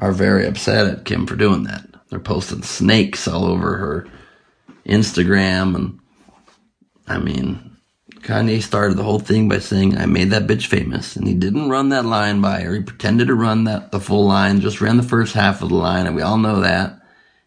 are 0.00 0.12
very 0.12 0.46
upset 0.46 0.86
at 0.86 1.04
Kim 1.04 1.26
for 1.26 1.36
doing 1.36 1.62
that. 1.64 1.86
They're 2.08 2.18
posting 2.18 2.62
snakes 2.62 3.28
all 3.28 3.44
over 3.44 3.76
her 3.76 4.08
Instagram, 4.84 5.74
and 5.76 6.00
I 7.06 7.18
mean, 7.18 7.76
Kanye 8.20 8.62
started 8.62 8.96
the 8.96 9.04
whole 9.04 9.20
thing 9.20 9.48
by 9.48 9.60
saying, 9.60 9.96
"I 9.96 10.06
made 10.06 10.30
that 10.30 10.46
bitch 10.48 10.66
famous," 10.66 11.14
and 11.14 11.28
he 11.28 11.34
didn't 11.34 11.68
run 11.68 11.90
that 11.90 12.04
line 12.04 12.40
by 12.40 12.62
her. 12.62 12.74
He 12.74 12.82
pretended 12.82 13.28
to 13.28 13.34
run 13.34 13.64
that 13.64 13.92
the 13.92 14.00
full 14.00 14.26
line, 14.26 14.60
just 14.60 14.80
ran 14.80 14.96
the 14.96 15.02
first 15.04 15.34
half 15.34 15.62
of 15.62 15.68
the 15.68 15.76
line, 15.76 16.06
and 16.06 16.16
we 16.16 16.22
all 16.22 16.38
know 16.38 16.60
that. 16.60 17.00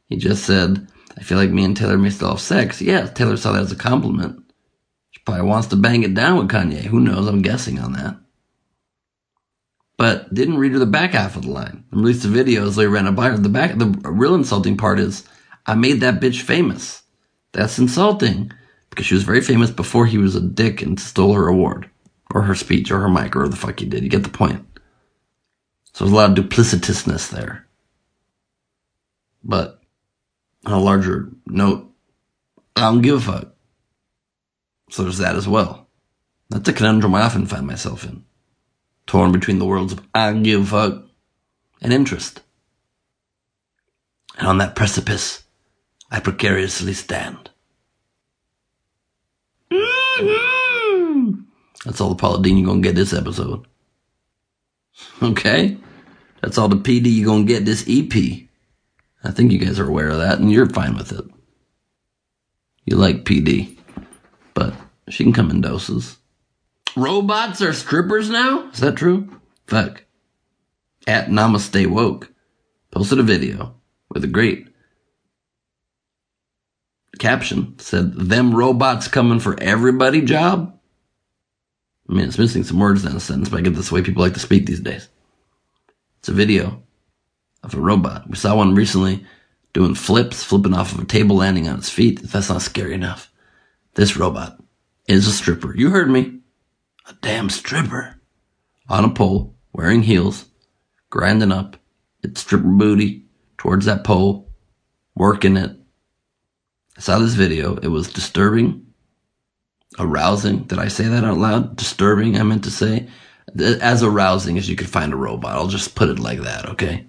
He 0.07 0.15
just 0.15 0.43
said, 0.43 0.87
"I 1.19 1.23
feel 1.23 1.38
like 1.38 1.51
me 1.51 1.65
and 1.65 1.75
Taylor 1.75 1.97
may 1.97 2.09
still 2.09 2.29
have 2.29 2.39
sex." 2.39 2.81
Yeah, 2.81 3.07
Taylor 3.07 3.38
saw 3.38 3.51
that 3.51 3.61
as 3.61 3.71
a 3.71 3.75
compliment. 3.75 4.41
She 5.11 5.19
probably 5.25 5.43
wants 5.43 5.67
to 5.67 5.75
bang 5.75 6.03
it 6.03 6.13
down 6.13 6.38
with 6.38 6.49
Kanye. 6.49 6.85
Who 6.85 6.99
knows? 6.99 7.27
I'm 7.27 7.41
guessing 7.41 7.79
on 7.79 7.93
that. 7.93 8.17
But 9.97 10.33
didn't 10.33 10.57
read 10.57 10.71
her 10.71 10.79
the 10.79 10.85
back 10.85 11.11
half 11.11 11.35
of 11.35 11.41
the 11.43 11.51
line. 11.51 11.83
Released 11.91 12.23
the 12.23 12.29
video 12.29 12.67
as 12.67 12.77
they 12.77 12.88
ran 12.88 13.05
it 13.05 13.11
by 13.11 13.29
her. 13.29 13.38
The 13.38 13.49
back, 13.49 13.77
the 13.77 13.88
real 14.09 14.33
insulting 14.33 14.77
part 14.77 14.97
is, 14.99 15.27
I 15.65 15.75
made 15.75 15.99
that 15.99 16.21
bitch 16.21 16.41
famous. 16.41 17.03
That's 17.51 17.77
insulting 17.79 18.51
because 18.89 19.05
she 19.05 19.13
was 19.13 19.23
very 19.23 19.41
famous 19.41 19.71
before 19.71 20.05
he 20.05 20.17
was 20.17 20.35
a 20.35 20.41
dick 20.41 20.81
and 20.81 20.99
stole 20.99 21.33
her 21.33 21.47
award 21.47 21.89
or 22.33 22.43
her 22.43 22.55
speech 22.55 22.91
or 22.91 22.99
her 22.99 23.09
mic 23.09 23.35
or 23.35 23.47
the 23.49 23.57
fuck 23.57 23.79
he 23.79 23.85
did. 23.85 24.03
You 24.03 24.09
get 24.09 24.23
the 24.23 24.29
point. 24.29 24.65
So 25.93 26.05
there's 26.05 26.13
a 26.13 26.15
lot 26.15 26.38
of 26.38 26.45
duplicitousness 26.45 27.29
there. 27.29 27.67
But 29.43 29.78
on 30.65 30.73
a 30.73 30.79
larger 30.79 31.29
note, 31.47 31.89
I 32.75 32.81
don't 32.81 33.01
give 33.01 33.17
a 33.17 33.31
fuck. 33.31 33.55
So 34.89 35.03
there's 35.03 35.19
that 35.19 35.35
as 35.35 35.47
well. 35.47 35.87
That's 36.49 36.67
a 36.67 36.73
conundrum 36.73 37.13
I 37.15 37.21
often 37.21 37.45
find 37.45 37.67
myself 37.67 38.03
in. 38.03 38.23
Torn 39.05 39.31
between 39.31 39.59
the 39.59 39.65
worlds 39.65 39.93
of 39.93 40.01
I 40.13 40.33
give 40.33 40.61
a 40.61 40.65
fuck 40.65 41.03
and 41.81 41.93
interest. 41.93 42.41
And 44.37 44.47
on 44.47 44.57
that 44.59 44.75
precipice, 44.75 45.43
I 46.11 46.19
precariously 46.19 46.93
stand. 46.93 47.49
Mm-hmm. 49.71 51.41
That's 51.85 52.01
all 52.01 52.09
the 52.09 52.15
Paula 52.15 52.41
Deen 52.41 52.57
you're 52.57 52.67
gonna 52.67 52.81
get 52.81 52.95
this 52.95 53.13
episode. 53.13 53.65
Okay? 55.21 55.77
That's 56.41 56.57
all 56.57 56.67
the 56.67 56.75
PD 56.75 57.05
you're 57.05 57.25
gonna 57.25 57.45
get 57.45 57.63
this 57.63 57.85
EP. 57.87 58.48
I 59.23 59.31
think 59.31 59.51
you 59.51 59.59
guys 59.59 59.79
are 59.79 59.88
aware 59.88 60.09
of 60.09 60.19
that, 60.19 60.39
and 60.39 60.51
you're 60.51 60.69
fine 60.69 60.95
with 60.95 61.11
it. 61.11 61.25
You 62.85 62.95
like 62.95 63.25
PD 63.25 63.79
but 64.59 64.73
she 65.07 65.23
can 65.23 65.31
come 65.31 65.49
in 65.49 65.61
doses. 65.61 66.17
Robots 66.97 67.61
are 67.61 67.71
strippers 67.71 68.29
now? 68.29 68.69
Is 68.71 68.79
that 68.79 68.97
true? 68.97 69.39
Fuck. 69.67 70.03
At 71.07 71.29
Namaste 71.29 71.88
Woke 71.88 72.29
posted 72.91 73.19
a 73.19 73.23
video 73.23 73.75
with 74.09 74.25
a 74.25 74.27
great 74.27 74.67
caption 77.19 77.77
said, 77.79 78.13
Them 78.13 78.53
robots 78.53 79.07
coming 79.07 79.39
for 79.39 79.57
everybody 79.61 80.21
job? 80.21 80.77
I 82.09 82.13
mean, 82.13 82.27
it's 82.27 82.38
missing 82.38 82.63
some 82.63 82.79
words 82.79 83.05
in 83.05 83.15
a 83.15 83.19
sentence, 83.19 83.49
but 83.49 83.59
I 83.59 83.61
get 83.61 83.75
this 83.75 83.89
the 83.89 83.95
way 83.95 84.01
people 84.01 84.23
like 84.23 84.33
to 84.33 84.39
speak 84.39 84.65
these 84.65 84.79
days. 84.81 85.07
It's 86.19 86.29
a 86.29 86.33
video 86.33 86.83
of 87.63 87.73
a 87.73 87.79
robot. 87.79 88.29
We 88.29 88.35
saw 88.35 88.55
one 88.55 88.75
recently 88.75 89.25
doing 89.73 89.95
flips, 89.95 90.43
flipping 90.43 90.73
off 90.73 90.93
of 90.93 90.99
a 90.99 91.05
table, 91.05 91.37
landing 91.37 91.67
on 91.67 91.77
its 91.77 91.89
feet. 91.89 92.21
That's 92.21 92.49
not 92.49 92.61
scary 92.61 92.93
enough. 92.93 93.31
This 93.95 94.17
robot 94.17 94.61
is 95.07 95.27
a 95.27 95.31
stripper. 95.31 95.75
You 95.75 95.89
heard 95.89 96.09
me. 96.09 96.39
A 97.07 97.13
damn 97.21 97.49
stripper. 97.49 98.19
On 98.87 99.05
a 99.05 99.09
pole, 99.09 99.55
wearing 99.73 100.03
heels, 100.03 100.45
grinding 101.09 101.51
up 101.51 101.77
its 102.23 102.41
stripper 102.41 102.67
booty 102.67 103.25
towards 103.57 103.85
that 103.85 104.03
pole, 104.03 104.49
working 105.15 105.57
it. 105.57 105.75
I 106.97 107.01
saw 107.01 107.19
this 107.19 107.33
video. 107.33 107.75
It 107.77 107.87
was 107.87 108.11
disturbing, 108.11 108.87
arousing. 109.97 110.63
Did 110.63 110.79
I 110.79 110.87
say 110.87 111.05
that 111.05 111.23
out 111.23 111.37
loud? 111.37 111.75
Disturbing, 111.75 112.37
I 112.37 112.43
meant 112.43 112.63
to 112.65 112.71
say. 112.71 113.07
As 113.59 114.03
arousing 114.03 114.57
as 114.57 114.69
you 114.69 114.75
could 114.75 114.89
find 114.89 115.13
a 115.13 115.17
robot. 115.17 115.55
I'll 115.55 115.67
just 115.67 115.95
put 115.95 116.09
it 116.09 116.19
like 116.19 116.41
that, 116.41 116.69
okay? 116.69 117.07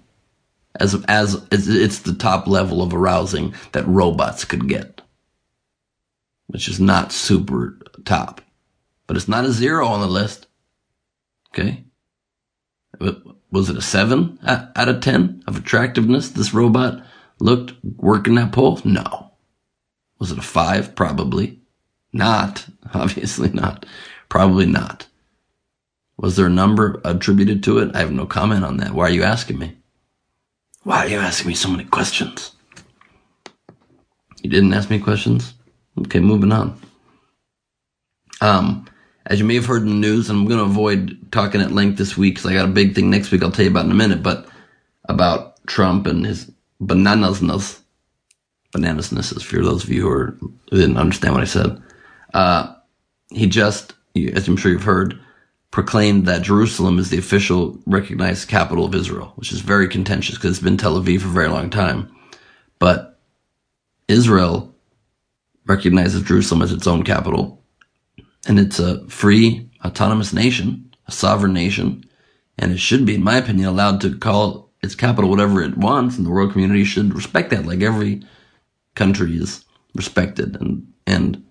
As, 0.81 0.95
as, 1.05 1.45
it's 1.51 1.99
the 1.99 2.15
top 2.15 2.47
level 2.47 2.81
of 2.81 2.93
arousing 2.93 3.53
that 3.71 3.87
robots 3.87 4.45
could 4.45 4.67
get 4.67 5.01
which 6.51 6.67
is 6.67 6.79
not 6.79 7.13
super 7.13 7.79
top, 8.03 8.41
but 9.07 9.15
it's 9.15 9.27
not 9.27 9.45
a 9.45 9.51
zero 9.51 9.87
on 9.87 10.01
the 10.01 10.07
list. 10.07 10.47
Okay. 11.49 11.85
Was 13.51 13.69
it 13.69 13.77
a 13.77 13.81
seven 13.81 14.37
out 14.43 14.89
of 14.89 14.99
10 14.99 15.43
of 15.47 15.57
attractiveness? 15.57 16.29
This 16.29 16.53
robot 16.53 17.03
looked 17.39 17.73
working 17.83 18.35
that 18.35 18.51
pole? 18.51 18.79
No. 18.83 19.31
Was 20.19 20.31
it 20.31 20.37
a 20.37 20.43
five? 20.43 20.93
Probably 20.93 21.59
not. 22.11 22.67
Obviously 22.93 23.49
not. 23.49 23.85
Probably 24.27 24.65
not. 24.65 25.07
Was 26.17 26.35
there 26.35 26.47
a 26.47 26.49
number 26.49 27.01
attributed 27.03 27.63
to 27.63 27.79
it? 27.79 27.95
I 27.95 27.99
have 27.99 28.11
no 28.11 28.25
comment 28.25 28.65
on 28.65 28.77
that. 28.77 28.93
Why 28.93 29.05
are 29.05 29.11
you 29.11 29.23
asking 29.23 29.57
me? 29.57 29.77
Why 30.83 31.05
are 31.05 31.07
you 31.07 31.19
asking 31.19 31.47
me 31.47 31.53
so 31.53 31.69
many 31.69 31.83
questions? 31.83 32.53
You 34.41 34.49
didn't 34.49 34.73
ask 34.73 34.89
me 34.89 34.99
questions? 34.99 35.53
Okay, 35.99 36.19
moving 36.19 36.51
on. 36.51 36.79
Um, 38.41 38.87
as 39.27 39.39
you 39.39 39.45
may 39.45 39.55
have 39.55 39.67
heard 39.67 39.83
in 39.83 39.89
the 39.89 39.93
news, 39.93 40.29
and 40.29 40.39
I'm 40.39 40.47
going 40.47 40.57
to 40.57 40.65
avoid 40.65 41.31
talking 41.31 41.61
at 41.61 41.71
length 41.71 41.99
this 41.99 42.17
week 42.17 42.35
because 42.35 42.49
I 42.49 42.53
got 42.53 42.65
a 42.65 42.71
big 42.71 42.95
thing 42.95 43.11
next 43.11 43.31
week 43.31 43.43
I'll 43.43 43.51
tell 43.51 43.65
you 43.65 43.69
about 43.69 43.85
in 43.85 43.91
a 43.91 43.95
minute, 43.95 44.23
but 44.23 44.47
about 45.05 45.63
Trump 45.67 46.07
and 46.07 46.25
his 46.25 46.49
bananasness. 46.81 47.79
Bananasness 48.73 49.37
is 49.37 49.43
for 49.43 49.61
those 49.61 49.83
of 49.83 49.91
you 49.91 50.01
who, 50.01 50.09
are, 50.09 50.37
who 50.71 50.77
didn't 50.77 50.97
understand 50.97 51.35
what 51.35 51.43
I 51.43 51.45
said. 51.45 51.79
Uh, 52.33 52.73
he 53.29 53.45
just, 53.45 53.93
as 54.33 54.47
I'm 54.47 54.57
sure 54.57 54.71
you've 54.71 54.83
heard, 54.83 55.19
proclaimed 55.71 56.25
that 56.25 56.41
Jerusalem 56.41 56.99
is 56.99 57.09
the 57.09 57.17
official 57.17 57.79
recognized 57.85 58.49
capital 58.49 58.85
of 58.85 58.93
Israel, 58.93 59.31
which 59.35 59.53
is 59.53 59.61
very 59.61 59.87
contentious 59.87 60.35
because 60.35 60.51
it's 60.51 60.63
been 60.63 60.77
Tel 60.77 61.01
Aviv 61.01 61.21
for 61.21 61.27
a 61.27 61.31
very 61.31 61.47
long 61.47 61.69
time. 61.69 62.13
But 62.77 63.19
Israel 64.07 64.75
recognizes 65.65 66.23
Jerusalem 66.23 66.61
as 66.61 66.73
its 66.73 66.87
own 66.87 67.03
capital, 67.03 67.63
and 68.47 68.59
it's 68.59 68.79
a 68.79 69.07
free, 69.07 69.69
autonomous 69.85 70.33
nation, 70.33 70.93
a 71.07 71.11
sovereign 71.11 71.53
nation, 71.53 72.03
and 72.57 72.71
it 72.73 72.79
should 72.79 73.05
be, 73.05 73.15
in 73.15 73.23
my 73.23 73.37
opinion, 73.37 73.67
allowed 73.67 74.01
to 74.01 74.17
call 74.17 74.71
its 74.81 74.95
capital 74.95 75.29
whatever 75.29 75.61
it 75.61 75.77
wants, 75.77 76.17
and 76.17 76.25
the 76.25 76.31
world 76.31 76.51
community 76.51 76.83
should 76.83 77.13
respect 77.13 77.51
that, 77.51 77.65
like 77.65 77.81
every 77.81 78.23
country 78.95 79.37
is 79.37 79.63
respected 79.95 80.59
and 80.59 80.87
and 81.07 81.43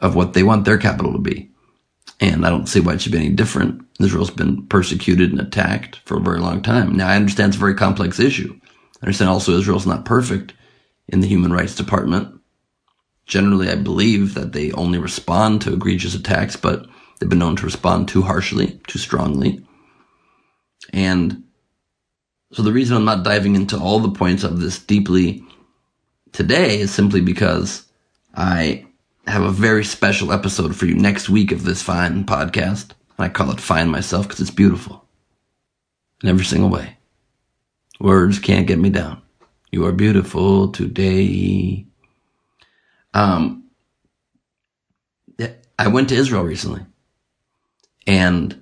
of 0.00 0.14
what 0.14 0.32
they 0.32 0.42
want 0.42 0.64
their 0.64 0.78
capital 0.78 1.12
to 1.12 1.18
be. 1.18 1.49
And 2.20 2.44
I 2.44 2.50
don't 2.50 2.68
see 2.68 2.80
why 2.80 2.94
it 2.94 3.00
should 3.00 3.12
be 3.12 3.18
any 3.18 3.30
different. 3.30 3.82
Israel's 3.98 4.30
been 4.30 4.66
persecuted 4.66 5.30
and 5.30 5.40
attacked 5.40 6.00
for 6.04 6.18
a 6.18 6.22
very 6.22 6.38
long 6.38 6.62
time. 6.62 6.94
Now 6.94 7.08
I 7.08 7.16
understand 7.16 7.50
it's 7.50 7.56
a 7.56 7.60
very 7.60 7.74
complex 7.74 8.20
issue. 8.20 8.58
I 9.02 9.06
understand 9.06 9.30
also 9.30 9.52
Israel's 9.56 9.86
not 9.86 10.04
perfect 10.04 10.52
in 11.08 11.20
the 11.20 11.26
human 11.26 11.52
rights 11.52 11.74
department. 11.74 12.38
Generally, 13.26 13.70
I 13.70 13.76
believe 13.76 14.34
that 14.34 14.52
they 14.52 14.72
only 14.72 14.98
respond 14.98 15.62
to 15.62 15.72
egregious 15.72 16.14
attacks, 16.14 16.56
but 16.56 16.86
they've 17.18 17.28
been 17.28 17.38
known 17.38 17.56
to 17.56 17.64
respond 17.64 18.08
too 18.08 18.22
harshly, 18.22 18.80
too 18.86 18.98
strongly. 18.98 19.64
And 20.92 21.44
so 22.52 22.62
the 22.62 22.72
reason 22.72 22.96
I'm 22.96 23.04
not 23.04 23.22
diving 23.24 23.54
into 23.54 23.78
all 23.78 24.00
the 24.00 24.10
points 24.10 24.42
of 24.42 24.60
this 24.60 24.78
deeply 24.78 25.44
today 26.32 26.80
is 26.80 26.90
simply 26.90 27.20
because 27.20 27.86
I 28.34 28.86
have 29.30 29.42
a 29.42 29.50
very 29.50 29.84
special 29.84 30.32
episode 30.32 30.74
for 30.76 30.86
you 30.86 30.94
next 30.94 31.28
week 31.28 31.52
of 31.52 31.64
this 31.64 31.82
fine 31.82 32.24
podcast. 32.24 32.90
I 33.18 33.28
call 33.28 33.50
it 33.50 33.60
Fine 33.60 33.88
Myself 33.88 34.26
because 34.26 34.40
it's 34.40 34.50
beautiful 34.50 35.04
in 36.22 36.28
every 36.28 36.44
single 36.44 36.68
way. 36.68 36.96
Words 38.00 38.38
can't 38.38 38.66
get 38.66 38.78
me 38.78 38.90
down. 38.90 39.22
You 39.70 39.86
are 39.86 39.92
beautiful 39.92 40.72
today. 40.72 41.86
Um, 43.14 43.70
I 45.78 45.88
went 45.88 46.08
to 46.08 46.14
Israel 46.16 46.42
recently 46.42 46.84
and 48.06 48.60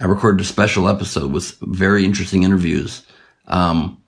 I 0.00 0.06
recorded 0.06 0.40
a 0.40 0.48
special 0.48 0.88
episode 0.88 1.32
with 1.32 1.56
very 1.60 2.04
interesting 2.04 2.42
interviews. 2.42 3.02
Um, 3.46 4.02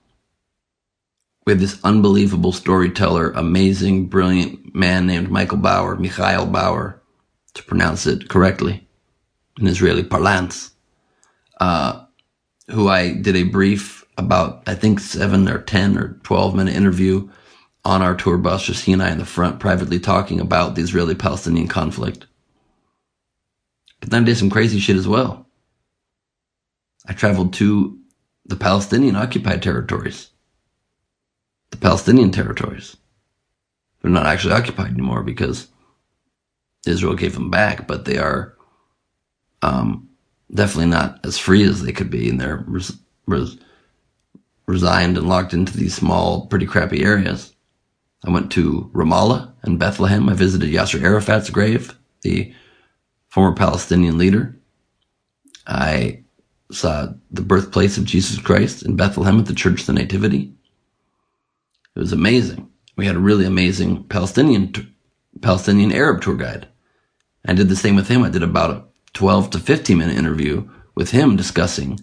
we 1.45 1.53
have 1.53 1.59
this 1.59 1.79
unbelievable 1.83 2.51
storyteller, 2.51 3.31
amazing, 3.31 4.07
brilliant 4.07 4.75
man 4.75 5.07
named 5.07 5.29
Michael 5.29 5.57
Bauer, 5.57 5.95
Michael 5.95 6.45
Bauer, 6.45 7.01
to 7.53 7.63
pronounce 7.63 8.05
it 8.05 8.29
correctly 8.29 8.87
in 9.59 9.67
Israeli 9.67 10.03
parlance, 10.03 10.71
uh, 11.59 12.05
who 12.69 12.87
I 12.87 13.13
did 13.13 13.35
a 13.35 13.43
brief 13.43 14.05
about, 14.17 14.63
I 14.67 14.75
think 14.75 14.99
seven 14.99 15.49
or 15.49 15.61
10 15.61 15.97
or 15.97 16.19
12 16.23 16.55
minute 16.55 16.75
interview 16.75 17.29
on 17.83 18.01
our 18.01 18.15
tour 18.15 18.37
bus, 18.37 18.63
just 18.63 18.85
he 18.85 18.93
and 18.93 19.01
I 19.01 19.11
in 19.11 19.17
the 19.17 19.25
front 19.25 19.59
privately 19.59 19.99
talking 19.99 20.39
about 20.39 20.75
the 20.75 20.81
Israeli 20.81 21.15
Palestinian 21.15 21.67
conflict. 21.67 22.27
But 23.99 24.11
then 24.11 24.23
I 24.23 24.25
did 24.25 24.37
some 24.37 24.49
crazy 24.49 24.79
shit 24.79 24.95
as 24.95 25.07
well. 25.07 25.47
I 27.07 27.13
traveled 27.13 27.53
to 27.53 27.97
the 28.45 28.55
Palestinian 28.55 29.15
occupied 29.15 29.63
territories 29.63 30.30
the 31.71 31.77
Palestinian 31.77 32.31
territories. 32.31 32.97
They're 34.01 34.11
not 34.11 34.25
actually 34.25 34.53
occupied 34.53 34.91
anymore 34.91 35.23
because 35.23 35.67
Israel 36.85 37.15
gave 37.15 37.33
them 37.33 37.49
back, 37.49 37.87
but 37.87 38.05
they 38.05 38.17
are 38.17 38.55
um, 39.61 40.09
definitely 40.53 40.87
not 40.87 41.19
as 41.23 41.37
free 41.37 41.63
as 41.63 41.81
they 41.81 41.91
could 41.91 42.09
be, 42.09 42.29
and 42.29 42.39
they're 42.39 42.63
res- 42.67 42.97
res- 43.27 43.57
resigned 44.65 45.17
and 45.17 45.27
locked 45.27 45.53
into 45.53 45.75
these 45.77 45.93
small, 45.93 46.47
pretty 46.47 46.65
crappy 46.65 47.03
areas. 47.03 47.53
I 48.25 48.31
went 48.31 48.51
to 48.53 48.89
Ramallah 48.93 49.51
and 49.63 49.79
Bethlehem. 49.79 50.29
I 50.29 50.33
visited 50.33 50.69
Yasser 50.69 51.01
Arafat's 51.01 51.49
grave, 51.49 51.95
the 52.21 52.53
former 53.29 53.55
Palestinian 53.55 54.17
leader. 54.17 54.55
I 55.67 56.23
saw 56.71 57.13
the 57.31 57.41
birthplace 57.41 57.97
of 57.97 58.05
Jesus 58.05 58.39
Christ 58.39 58.83
in 58.83 58.95
Bethlehem 58.95 59.39
at 59.39 59.45
the 59.45 59.53
Church 59.55 59.81
of 59.81 59.87
the 59.87 59.93
Nativity. 59.93 60.53
It 61.95 61.99
was 61.99 62.13
amazing. 62.13 62.69
We 62.95 63.05
had 63.05 63.15
a 63.15 63.19
really 63.19 63.45
amazing 63.45 64.05
Palestinian 64.05 64.73
Palestinian 65.41 65.91
Arab 65.91 66.21
tour 66.21 66.35
guide. 66.35 66.67
I 67.45 67.53
did 67.53 67.69
the 67.69 67.75
same 67.75 67.95
with 67.95 68.07
him. 68.07 68.23
I 68.23 68.29
did 68.29 68.43
about 68.43 68.71
a 68.71 68.83
12 69.13 69.51
to 69.51 69.59
15 69.59 69.97
minute 69.97 70.17
interview 70.17 70.69
with 70.95 71.11
him 71.11 71.35
discussing 71.35 71.99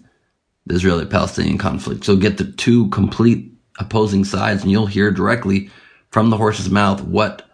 the 0.65 0.75
Israeli 0.75 1.05
Palestinian 1.05 1.57
conflict. 1.57 2.05
So 2.05 2.15
get 2.15 2.37
the 2.37 2.51
two 2.51 2.89
complete 2.89 3.51
opposing 3.79 4.25
sides 4.25 4.61
and 4.61 4.71
you'll 4.71 4.85
hear 4.85 5.11
directly 5.11 5.69
from 6.09 6.29
the 6.29 6.37
horse's 6.37 6.69
mouth 6.69 7.01
what 7.01 7.49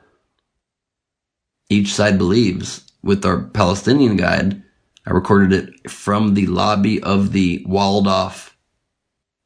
each 1.69 1.93
side 1.93 2.17
believes. 2.17 2.81
With 3.03 3.23
our 3.23 3.43
Palestinian 3.43 4.15
guide, 4.15 4.63
I 5.05 5.11
recorded 5.11 5.53
it 5.53 5.91
from 5.91 6.33
the 6.33 6.47
lobby 6.47 7.01
of 7.03 7.33
the 7.33 7.63
Waldorf 7.67 8.57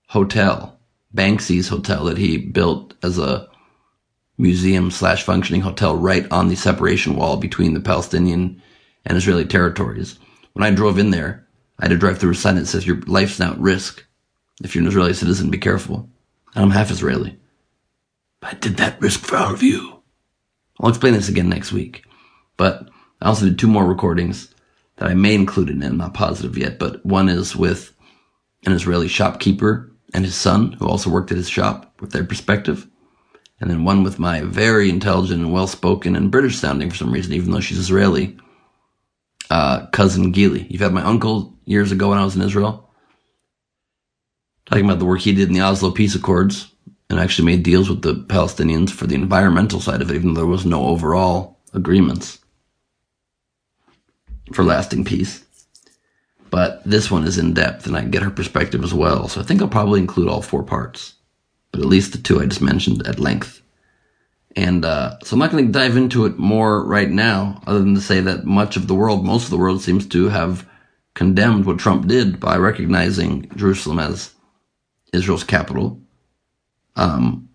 Hotel 0.08 0.79
Banksy's 1.14 1.68
hotel 1.68 2.06
that 2.06 2.18
he 2.18 2.38
built 2.38 2.94
as 3.04 3.18
a 3.18 3.48
museum 4.38 4.90
slash 4.90 5.24
functioning 5.24 5.62
hotel 5.62 5.96
right 5.96 6.26
on 6.32 6.48
the 6.48 6.56
separation 6.56 7.16
wall 7.16 7.38
between 7.38 7.74
the 7.74 7.82
Palestinian 7.82 8.62
and 9.06 9.18
Israeli 9.18 9.46
territories. 9.46 10.18
When 10.54 10.64
I 10.64 10.72
drove 10.72 10.98
in 10.98 11.12
there, 11.12 11.48
I 11.80 11.86
had 11.86 11.92
to 11.92 11.98
drive 11.98 12.20
through 12.20 12.32
a 12.32 12.36
sign 12.36 12.56
that 12.56 12.68
says 12.68 12.86
your 12.86 13.02
life's 13.02 13.40
now 13.40 13.52
at 13.52 13.60
risk. 13.60 14.06
If 14.64 14.76
you're 14.76 14.82
an 14.82 14.88
Israeli 14.88 15.14
citizen, 15.14 15.50
be 15.50 15.58
careful. 15.58 16.10
And 16.56 16.64
I'm 16.64 16.72
half 16.72 16.92
Israeli. 16.92 17.38
But 18.40 18.54
I 18.54 18.58
did 18.58 18.78
that 18.78 19.02
risk 19.02 19.22
for 19.22 19.38
our 19.38 19.56
view. 19.56 20.02
I'll 20.80 20.90
explain 20.90 21.14
this 21.14 21.30
again 21.30 21.50
next 21.50 21.72
week. 21.72 22.06
But 22.58 22.90
I 23.22 23.28
also 23.28 23.46
did 23.46 23.60
two 23.60 23.68
more 23.68 23.86
recordings 23.86 24.54
that 24.98 25.10
I 25.10 25.14
may 25.14 25.36
include 25.36 25.70
in 25.70 25.82
it. 25.82 25.88
I'm 25.88 25.98
not 25.98 26.14
positive 26.14 26.58
yet, 26.58 26.80
but 26.80 27.06
one 27.06 27.30
is 27.30 27.56
with 27.56 27.94
an 28.66 28.74
Israeli 28.74 29.08
shopkeeper 29.08 29.92
and 30.14 30.26
his 30.26 30.36
son, 30.36 30.74
who 30.74 30.88
also 30.88 31.10
worked 31.10 31.32
at 31.32 31.38
his 31.38 31.50
shop, 31.50 31.94
with 32.00 32.12
their 32.12 32.24
perspective. 32.24 32.88
And 33.60 33.70
then 33.70 33.84
one 33.84 34.04
with 34.04 34.20
my 34.20 34.42
very 34.42 34.90
intelligent 34.90 35.42
and 35.42 35.52
well 35.52 35.68
spoken 35.68 36.16
and 36.16 36.32
British 36.32 36.58
sounding 36.58 36.90
for 36.90 36.96
some 36.96 37.12
reason, 37.12 37.34
even 37.34 37.52
though 37.52 37.60
she's 37.60 37.78
Israeli, 37.78 38.38
uh, 39.50 39.88
cousin 39.88 40.32
Gili. 40.32 40.66
You've 40.70 40.82
had 40.82 40.94
my 40.94 41.04
uncle 41.04 41.58
years 41.66 41.92
ago 41.92 42.10
when 42.10 42.18
I 42.18 42.24
was 42.24 42.36
in 42.36 42.42
Israel, 42.42 42.90
talking 44.66 44.86
about 44.86 45.00
the 45.00 45.06
work 45.06 45.20
he 45.20 45.34
did 45.34 45.50
in 45.50 45.54
the 45.54 45.62
Oslo 45.62 45.92
Peace 45.92 46.16
Accords 46.16 46.74
and 47.10 47.20
actually 47.20 47.46
made 47.46 47.64
deals 47.64 47.90
with 47.90 48.02
the 48.02 48.14
Palestinians 48.14 48.92
for 48.92 49.08
the 49.08 49.16
environmental 49.16 49.80
side 49.80 50.02
of 50.02 50.12
it, 50.12 50.16
even 50.16 50.34
though 50.34 50.42
there 50.42 50.48
was 50.48 50.66
no 50.66 50.86
overall 50.86 51.60
agreements 51.74 52.40
for 54.54 54.64
lasting 54.64 55.04
peace. 55.04 55.46
But 56.50 56.84
this 56.84 57.12
one 57.12 57.26
is 57.26 57.38
in 57.38 57.54
depth 57.54 57.86
and 57.86 57.96
I 57.96 58.04
get 58.06 58.24
her 58.24 58.32
perspective 58.32 58.84
as 58.84 58.94
well. 58.94 59.28
So 59.28 59.40
I 59.40 59.44
think 59.44 59.62
I'll 59.62 59.68
probably 59.68 60.00
include 60.00 60.30
all 60.30 60.42
four 60.42 60.64
parts, 60.64 61.14
but 61.72 61.82
at 61.82 61.88
least 61.88 62.12
the 62.12 62.18
two 62.18 62.42
I 62.42 62.46
just 62.46 62.62
mentioned 62.62 63.06
at 63.06 63.20
length. 63.20 63.62
And 64.56 64.84
uh, 64.84 65.20
so 65.24 65.36
I'm 65.36 65.40
not 65.40 65.52
going 65.52 65.68
to 65.68 65.72
dive 65.72 65.96
into 65.96 66.26
it 66.26 66.40
more 66.40 66.84
right 66.84 67.10
now, 67.10 67.62
other 67.68 67.80
than 67.80 67.96
to 67.96 68.02
say 68.02 68.20
that 68.22 68.46
much 68.46 68.78
of 68.78 68.88
the 68.88 68.96
world, 68.96 69.24
most 69.24 69.46
of 69.46 69.52
the 69.52 69.58
world, 69.58 69.82
seems 69.82 70.08
to 70.08 70.30
have 70.30 70.68
condemned 71.14 71.66
what 71.66 71.78
Trump 71.78 72.08
did 72.08 72.40
by 72.40 72.58
recognizing 72.58 73.50
Jerusalem 73.56 74.00
as 74.00 74.34
Israel's 75.14 75.44
capital. 75.44 76.02
Um, 76.96 77.50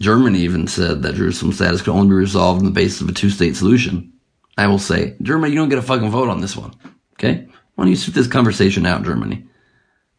Germany 0.00 0.40
even 0.40 0.66
said 0.66 1.02
that 1.02 1.14
Jerusalem's 1.14 1.56
status 1.56 1.82
could 1.82 1.92
only 1.92 2.08
be 2.08 2.14
resolved 2.14 2.58
on 2.58 2.64
the 2.64 2.72
basis 2.72 3.00
of 3.00 3.08
a 3.08 3.12
two-state 3.12 3.56
solution. 3.56 4.12
I 4.58 4.66
will 4.66 4.78
say, 4.78 5.16
Germany, 5.22 5.52
you 5.52 5.58
don't 5.58 5.68
get 5.68 5.78
a 5.78 5.82
fucking 5.82 6.10
vote 6.10 6.28
on 6.28 6.40
this 6.40 6.56
one. 6.56 6.74
Okay? 7.14 7.48
Why 7.74 7.84
don't 7.84 7.90
you 7.90 7.96
sit 7.96 8.14
this 8.14 8.26
conversation 8.26 8.86
out, 8.86 9.04
Germany? 9.04 9.46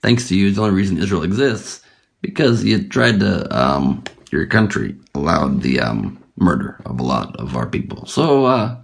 Thanks 0.01 0.27
to 0.27 0.35
you, 0.35 0.51
the 0.51 0.61
only 0.61 0.75
reason 0.75 0.97
Israel 0.97 1.23
exists 1.23 1.81
because 2.21 2.63
you 2.63 2.87
tried 2.87 3.19
to, 3.21 3.57
um, 3.57 4.03
your 4.31 4.45
country 4.45 4.95
allowed 5.13 5.61
the 5.61 5.79
um, 5.79 6.23
murder 6.37 6.81
of 6.85 6.99
a 6.99 7.03
lot 7.03 7.35
of 7.37 7.55
our 7.55 7.67
people. 7.67 8.05
So 8.05 8.45
uh, 8.45 8.77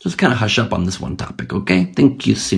just 0.00 0.18
kind 0.18 0.32
of 0.32 0.38
hush 0.38 0.58
up 0.58 0.72
on 0.72 0.84
this 0.84 1.00
one 1.00 1.16
topic, 1.16 1.52
okay? 1.52 1.84
Thank 1.84 2.26
you 2.26 2.34
so. 2.34 2.56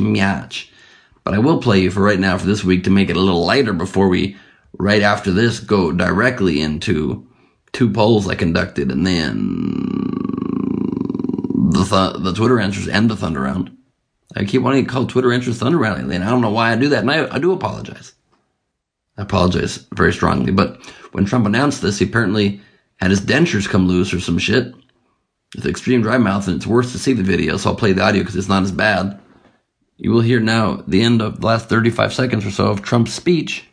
But 1.24 1.34
I 1.34 1.38
will 1.38 1.60
play 1.60 1.80
you 1.80 1.90
for 1.90 2.02
right 2.02 2.18
now 2.18 2.38
for 2.38 2.46
this 2.46 2.64
week 2.64 2.84
to 2.84 2.90
make 2.90 3.10
it 3.10 3.16
a 3.16 3.20
little 3.20 3.44
lighter 3.44 3.72
before 3.72 4.08
we 4.08 4.36
right 4.78 5.02
after 5.02 5.30
this 5.30 5.60
go 5.60 5.92
directly 5.92 6.60
into 6.60 7.26
two 7.72 7.90
polls 7.90 8.28
I 8.28 8.34
conducted 8.34 8.90
and 8.90 9.06
then 9.06 9.36
the 11.70 11.84
th- 11.84 12.24
the 12.24 12.32
Twitter 12.34 12.58
answers 12.58 12.88
and 12.88 13.10
the 13.10 13.16
Thunder 13.16 13.42
Round. 13.42 13.76
I 14.36 14.44
keep 14.44 14.62
wanting 14.62 14.84
to 14.84 14.90
call 14.90 15.06
Twitter 15.06 15.32
Interest 15.32 15.58
Thunder 15.58 15.78
lately, 15.78 16.14
and 16.14 16.24
I 16.24 16.28
don't 16.28 16.42
know 16.42 16.50
why 16.50 16.72
I 16.72 16.76
do 16.76 16.88
that, 16.90 17.00
and 17.00 17.10
I, 17.10 17.34
I 17.34 17.38
do 17.38 17.52
apologize. 17.52 18.12
I 19.16 19.22
apologize 19.22 19.86
very 19.94 20.12
strongly, 20.12 20.52
but 20.52 20.84
when 21.12 21.24
Trump 21.24 21.46
announced 21.46 21.82
this, 21.82 21.98
he 21.98 22.04
apparently 22.04 22.60
had 22.96 23.10
his 23.10 23.20
dentures 23.20 23.68
come 23.68 23.88
loose 23.88 24.12
or 24.12 24.20
some 24.20 24.38
shit 24.38 24.74
It's 25.56 25.66
extreme 25.66 26.02
dry 26.02 26.18
mouth, 26.18 26.46
and 26.46 26.56
it's 26.56 26.66
worse 26.66 26.92
to 26.92 26.98
see 26.98 27.14
the 27.14 27.22
video, 27.22 27.56
so 27.56 27.70
I'll 27.70 27.76
play 27.76 27.92
the 27.92 28.02
audio 28.02 28.22
because 28.22 28.36
it's 28.36 28.48
not 28.48 28.62
as 28.62 28.72
bad. 28.72 29.18
You 29.96 30.12
will 30.12 30.20
hear 30.20 30.40
now 30.40 30.84
the 30.86 31.02
end 31.02 31.22
of 31.22 31.40
the 31.40 31.46
last 31.46 31.68
35 31.68 32.12
seconds 32.12 32.46
or 32.46 32.50
so 32.50 32.66
of 32.66 32.82
Trump's 32.82 33.12
speech 33.12 33.64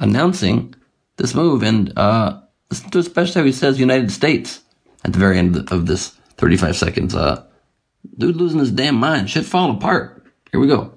announcing 0.00 0.74
this 1.16 1.34
move, 1.34 1.62
and 1.62 1.96
uh, 1.96 2.40
especially 2.70 3.40
how 3.40 3.46
he 3.46 3.52
says 3.52 3.80
United 3.80 4.10
States 4.10 4.62
at 5.04 5.12
the 5.12 5.18
very 5.18 5.38
end 5.38 5.70
of 5.72 5.86
this 5.86 6.10
35 6.36 6.76
seconds. 6.76 7.14
Uh, 7.14 7.44
dude 8.16 8.36
losing 8.36 8.58
his 8.60 8.72
damn 8.72 8.96
mind. 8.96 9.30
Shit 9.30 9.44
falling 9.44 9.76
apart. 9.76 10.24
Here 10.50 10.60
we 10.60 10.66
go. 10.66 10.94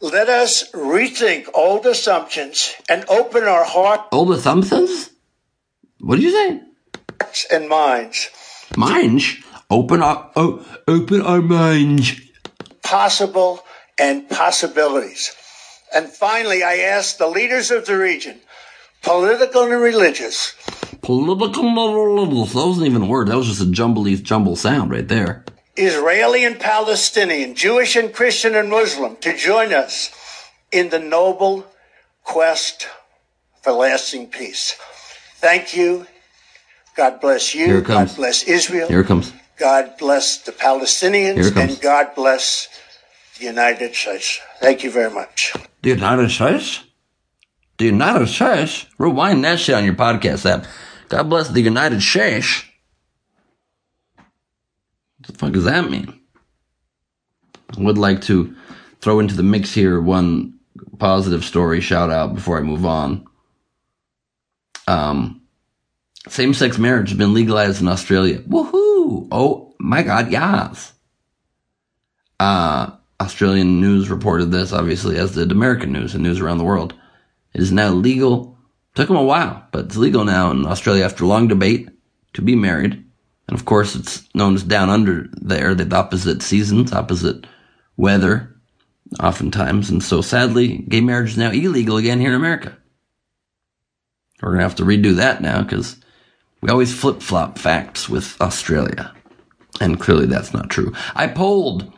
Let 0.00 0.28
us 0.28 0.70
rethink 0.72 1.48
old 1.52 1.84
assumptions 1.84 2.74
and 2.88 3.04
open 3.08 3.44
our 3.44 3.64
heart. 3.64 4.00
Old 4.12 4.32
assumptions? 4.32 5.10
What 5.98 6.16
did 6.16 6.24
you 6.24 6.30
say? 6.30 6.60
And 7.52 7.68
minds. 7.68 8.30
Minds? 8.76 9.36
Open 9.68 10.02
our, 10.02 10.30
oh, 10.36 10.66
open 10.88 11.20
our 11.20 11.42
minds. 11.42 12.18
Possible 12.82 13.62
and 13.98 14.28
possibilities. 14.28 15.32
And 15.94 16.08
finally, 16.08 16.62
I 16.62 16.76
ask 16.78 17.18
the 17.18 17.28
leaders 17.28 17.70
of 17.70 17.84
the 17.84 17.98
region, 17.98 18.40
political 19.02 19.64
and 19.64 19.82
religious. 19.82 20.54
Political 21.02 21.64
and 21.64 21.94
religious. 21.94 22.54
That 22.54 22.66
wasn't 22.66 22.86
even 22.86 23.02
a 23.02 23.06
word. 23.06 23.28
That 23.28 23.36
was 23.36 23.48
just 23.48 23.60
a 23.60 23.70
jumble 23.70 24.04
jumble 24.04 24.56
sound 24.56 24.90
right 24.90 25.06
there. 25.06 25.44
Israeli 25.80 26.44
and 26.44 26.58
Palestinian, 26.60 27.54
Jewish 27.54 27.96
and 27.96 28.12
Christian 28.12 28.54
and 28.54 28.70
Muslim 28.70 29.16
to 29.16 29.36
join 29.36 29.72
us 29.72 30.10
in 30.70 30.90
the 30.90 30.98
noble 30.98 31.66
quest 32.22 32.86
for 33.62 33.72
lasting 33.72 34.28
peace. 34.28 34.76
Thank 35.36 35.74
you. 35.74 36.06
God 36.96 37.20
bless 37.20 37.54
you. 37.54 37.66
Here 37.66 37.82
comes. 37.82 38.12
God 38.12 38.16
bless 38.16 38.42
Israel. 38.44 38.88
Here 38.88 39.00
it 39.00 39.06
comes. 39.06 39.32
God 39.58 39.94
bless 39.98 40.38
the 40.38 40.52
Palestinians. 40.52 41.56
And 41.56 41.80
God 41.80 42.14
bless 42.14 42.68
the 43.38 43.46
United 43.46 43.94
States. 43.94 44.40
Thank 44.60 44.84
you 44.84 44.90
very 44.90 45.10
much. 45.10 45.54
The 45.82 45.90
United 45.90 46.30
States? 46.30 46.84
The 47.78 47.86
United 47.86 48.28
States? 48.28 48.86
Rewind 48.98 49.44
that 49.44 49.60
shit 49.60 49.74
on 49.74 49.84
your 49.84 49.94
podcast 49.94 50.44
app. 50.44 50.66
God 51.08 51.28
bless 51.28 51.48
the 51.48 51.60
United 51.60 52.02
States. 52.02 52.64
Fuck 55.40 55.52
does 55.52 55.64
that 55.64 55.90
mean? 55.90 56.20
I 57.74 57.80
would 57.80 57.96
like 57.96 58.20
to 58.24 58.54
throw 59.00 59.20
into 59.20 59.34
the 59.34 59.42
mix 59.42 59.72
here 59.72 59.98
one 59.98 60.58
positive 60.98 61.46
story 61.46 61.80
shout 61.80 62.10
out 62.10 62.34
before 62.34 62.58
I 62.58 62.60
move 62.60 62.84
on. 62.84 63.26
Um, 64.86 65.40
same 66.28 66.52
sex 66.52 66.76
marriage 66.76 67.08
has 67.08 67.16
been 67.16 67.32
legalized 67.32 67.80
in 67.80 67.88
Australia. 67.88 68.40
Woohoo! 68.40 69.28
Oh 69.32 69.74
my 69.80 70.02
god, 70.02 70.30
yes. 70.30 70.92
Uh, 72.38 72.90
Australian 73.18 73.80
news 73.80 74.10
reported 74.10 74.52
this, 74.52 74.74
obviously, 74.74 75.16
as 75.16 75.36
did 75.36 75.52
American 75.52 75.90
news 75.90 76.12
and 76.12 76.22
news 76.22 76.38
around 76.38 76.58
the 76.58 76.64
world. 76.64 76.92
It 77.54 77.62
is 77.62 77.72
now 77.72 77.88
legal. 77.88 78.58
Took 78.94 79.08
them 79.08 79.16
a 79.16 79.24
while, 79.24 79.66
but 79.72 79.86
it's 79.86 79.96
legal 79.96 80.26
now 80.26 80.50
in 80.50 80.66
Australia 80.66 81.06
after 81.06 81.24
long 81.24 81.48
debate 81.48 81.88
to 82.34 82.42
be 82.42 82.56
married. 82.56 83.06
And 83.50 83.58
of 83.58 83.64
course, 83.64 83.96
it's 83.96 84.32
known 84.32 84.54
as 84.54 84.62
down 84.62 84.90
under 84.90 85.26
there, 85.32 85.74
the 85.74 85.96
opposite 85.96 86.40
seasons, 86.40 86.92
opposite 86.92 87.48
weather, 87.96 88.54
oftentimes. 89.18 89.90
And 89.90 90.04
so 90.04 90.22
sadly, 90.22 90.78
gay 90.88 91.00
marriage 91.00 91.30
is 91.30 91.36
now 91.36 91.50
illegal 91.50 91.96
again 91.96 92.20
here 92.20 92.30
in 92.30 92.36
America. 92.36 92.78
We're 94.40 94.50
going 94.50 94.60
to 94.60 94.64
have 94.64 94.76
to 94.76 94.84
redo 94.84 95.16
that 95.16 95.42
now 95.42 95.62
because 95.62 95.96
we 96.60 96.70
always 96.70 96.94
flip 96.94 97.22
flop 97.22 97.58
facts 97.58 98.08
with 98.08 98.40
Australia. 98.40 99.12
And 99.80 99.98
clearly 99.98 100.26
that's 100.26 100.54
not 100.54 100.70
true. 100.70 100.92
I 101.16 101.26
polled 101.26 101.92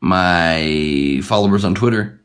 my 0.00 1.20
followers 1.22 1.64
on 1.64 1.76
Twitter, 1.76 2.20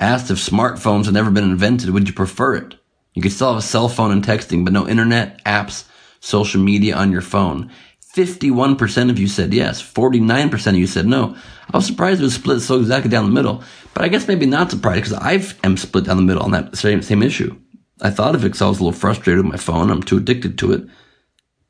asked 0.00 0.32
if 0.32 0.38
smartphones 0.38 1.04
had 1.04 1.14
never 1.14 1.30
been 1.30 1.44
invented, 1.44 1.90
would 1.90 2.08
you 2.08 2.12
prefer 2.12 2.56
it? 2.56 2.74
You 3.14 3.22
could 3.22 3.32
still 3.32 3.50
have 3.50 3.58
a 3.58 3.62
cell 3.62 3.88
phone 3.88 4.10
and 4.10 4.24
texting, 4.24 4.64
but 4.64 4.72
no 4.72 4.88
internet, 4.88 5.44
apps, 5.44 5.84
social 6.26 6.60
media 6.60 6.96
on 6.96 7.12
your 7.12 7.20
phone. 7.20 7.70
51% 8.14 9.10
of 9.10 9.18
you 9.18 9.28
said 9.28 9.54
yes. 9.54 9.80
49% 9.80 10.66
of 10.66 10.76
you 10.76 10.86
said 10.86 11.06
no. 11.06 11.36
I 11.72 11.76
was 11.76 11.86
surprised 11.86 12.20
it 12.20 12.24
was 12.24 12.34
split 12.34 12.60
so 12.62 12.80
exactly 12.80 13.10
down 13.10 13.26
the 13.26 13.32
middle, 13.32 13.62
but 13.94 14.02
I 14.02 14.08
guess 14.08 14.26
maybe 14.26 14.46
not 14.46 14.70
surprised 14.70 15.04
because 15.04 15.12
I 15.12 15.44
am 15.64 15.76
split 15.76 16.04
down 16.04 16.16
the 16.16 16.22
middle 16.22 16.42
on 16.42 16.50
that 16.50 16.76
same, 16.76 17.02
same 17.02 17.22
issue. 17.22 17.56
I 18.00 18.10
thought 18.10 18.34
of 18.34 18.42
it 18.42 18.48
because 18.48 18.62
I 18.62 18.68
was 18.68 18.80
a 18.80 18.84
little 18.84 18.98
frustrated 18.98 19.44
with 19.44 19.52
my 19.52 19.58
phone. 19.58 19.90
I'm 19.90 20.02
too 20.02 20.16
addicted 20.16 20.58
to 20.58 20.72
it. 20.72 20.86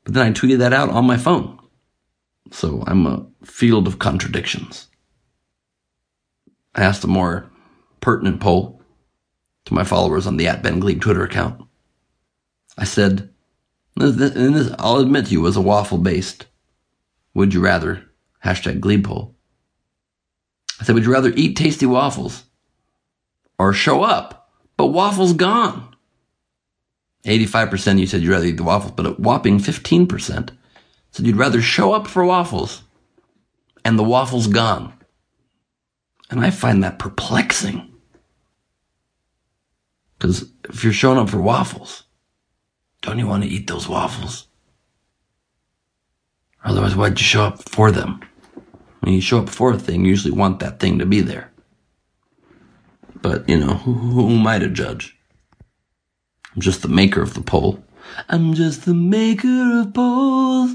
But 0.03 0.13
then 0.15 0.25
I 0.25 0.31
tweeted 0.31 0.57
that 0.59 0.73
out 0.73 0.89
on 0.89 1.05
my 1.05 1.17
phone. 1.17 1.59
So 2.51 2.83
I'm 2.87 3.05
a 3.05 3.27
field 3.43 3.87
of 3.87 3.99
contradictions. 3.99 4.87
I 6.73 6.83
asked 6.83 7.03
a 7.03 7.07
more 7.07 7.49
pertinent 8.01 8.39
poll 8.39 8.81
to 9.65 9.73
my 9.73 9.83
followers 9.83 10.25
on 10.25 10.37
the 10.37 10.47
at 10.47 10.63
Ben 10.63 10.79
Glebe 10.79 11.01
Twitter 11.01 11.23
account. 11.23 11.61
I 12.77 12.85
said, 12.85 13.29
and 14.01 14.55
this, 14.55 14.73
I'll 14.79 14.97
admit 14.97 15.27
to 15.27 15.31
you, 15.31 15.41
was 15.41 15.57
a 15.57 15.61
waffle 15.61 15.97
based 15.97 16.45
would 17.37 17.53
you 17.53 17.61
rather 17.61 18.03
hashtag 18.43 18.79
Glebe 18.79 19.05
poll. 19.05 19.35
I 20.79 20.83
said, 20.83 20.95
would 20.95 21.05
you 21.05 21.13
rather 21.13 21.31
eat 21.35 21.55
tasty 21.55 21.85
waffles 21.85 22.45
or 23.59 23.73
show 23.73 24.01
up, 24.01 24.49
but 24.75 24.87
waffles 24.87 25.33
gone? 25.33 25.95
85% 27.25 27.99
you 27.99 28.07
said 28.07 28.21
you'd 28.21 28.31
rather 28.31 28.45
eat 28.45 28.57
the 28.57 28.63
waffles, 28.63 28.93
but 28.93 29.05
a 29.05 29.11
whopping 29.11 29.59
15% 29.59 30.49
said 31.11 31.25
you'd 31.25 31.35
rather 31.35 31.61
show 31.61 31.93
up 31.93 32.07
for 32.07 32.25
waffles 32.25 32.81
and 33.85 33.99
the 33.99 34.03
waffles 34.03 34.47
gone. 34.47 34.93
And 36.31 36.41
I 36.41 36.49
find 36.49 36.83
that 36.83 36.97
perplexing. 36.97 37.93
Because 40.17 40.51
if 40.67 40.83
you're 40.83 40.91
showing 40.91 41.19
up 41.19 41.29
for 41.29 41.39
waffles, 41.39 42.03
don't 43.07 43.19
you 43.19 43.27
want 43.27 43.43
to 43.43 43.49
eat 43.49 43.67
those 43.67 43.87
waffles? 43.87 44.47
Otherwise, 46.63 46.95
why'd 46.95 47.17
you 47.17 47.25
show 47.25 47.45
up 47.45 47.69
for 47.69 47.91
them? 47.91 48.19
When 48.99 49.13
you 49.13 49.21
show 49.21 49.39
up 49.39 49.49
for 49.49 49.71
a 49.71 49.79
thing, 49.79 50.03
you 50.03 50.09
usually 50.09 50.33
want 50.33 50.59
that 50.59 50.79
thing 50.81 50.99
to 50.99 51.05
be 51.05 51.21
there. 51.21 51.51
But, 53.21 53.47
you 53.47 53.57
know, 53.57 53.75
who, 53.75 53.93
who 53.93 54.29
am 54.29 54.45
I 54.45 54.59
to 54.59 54.67
judge? 54.67 55.17
I'm 56.53 56.61
just 56.61 56.81
the 56.81 56.89
maker 56.89 57.21
of 57.21 57.33
the 57.33 57.41
poll. 57.41 57.83
I'm 58.27 58.53
just 58.53 58.85
the 58.85 58.93
maker 58.93 59.79
of 59.79 59.93
polls, 59.93 60.73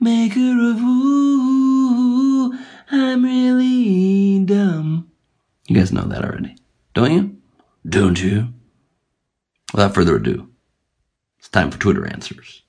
maker 0.00 0.40
of 0.40 0.78
ooh, 0.80 2.58
I'm 2.90 3.24
really 3.24 4.44
dumb. 4.44 5.10
You 5.68 5.76
guys 5.76 5.92
know 5.92 6.04
that 6.04 6.24
already, 6.24 6.56
don't 6.92 7.12
you? 7.12 7.36
Don't 7.88 8.20
you? 8.20 8.48
Without 9.72 9.94
further 9.94 10.16
ado, 10.16 10.48
it's 11.44 11.50
time 11.50 11.70
for 11.70 11.78
Twitter 11.78 12.06
answers. 12.06 12.62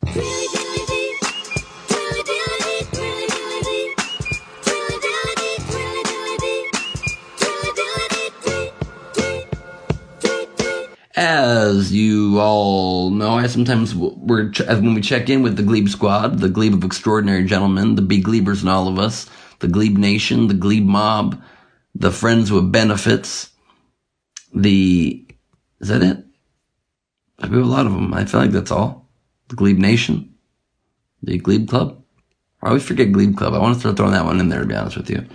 As 11.15 11.93
you 11.93 12.37
all 12.41 13.11
know, 13.11 13.35
I 13.35 13.47
sometimes 13.47 13.95
we're 13.95 14.51
when 14.67 14.93
we 14.93 14.99
check 14.99 15.29
in 15.29 15.41
with 15.41 15.55
the 15.55 15.63
Glebe 15.63 15.87
Squad, 15.87 16.39
the 16.39 16.49
Glebe 16.49 16.73
of 16.73 16.83
extraordinary 16.83 17.45
gentlemen, 17.45 17.95
the 17.95 18.01
big 18.01 18.25
Glebers 18.25 18.59
and 18.59 18.69
all 18.69 18.89
of 18.89 18.99
us, 18.99 19.29
the 19.59 19.69
Glebe 19.69 19.97
Nation, 19.97 20.47
the 20.47 20.53
Glebe 20.53 20.85
Mob, 20.85 21.41
the 21.93 22.11
Friends 22.11 22.51
with 22.51 22.73
Benefits, 22.73 23.51
the 24.53 25.25
is 25.79 25.87
that 25.87 26.03
it? 26.03 26.24
I 27.39 27.47
have 27.47 27.53
a 27.53 27.59
lot 27.59 27.85
of 27.85 27.93
them. 27.93 28.13
I 28.13 28.25
feel 28.25 28.39
like 28.39 28.51
that's 28.51 28.71
all. 28.71 29.09
The 29.49 29.55
Glebe 29.55 29.77
Nation, 29.77 30.33
the 31.21 31.37
Glebe 31.37 31.67
Club. 31.67 32.01
I 32.63 32.69
always 32.69 32.83
forget 32.83 33.11
Glebe 33.11 33.37
Club. 33.37 33.53
I 33.53 33.59
want 33.59 33.75
to 33.75 33.79
start 33.79 33.97
throwing 33.97 34.13
that 34.13 34.25
one 34.25 34.39
in 34.39 34.49
there. 34.49 34.61
To 34.61 34.65
be 34.65 34.75
honest 34.75 34.97
with 34.97 35.09
you, 35.09 35.17
I'm 35.17 35.27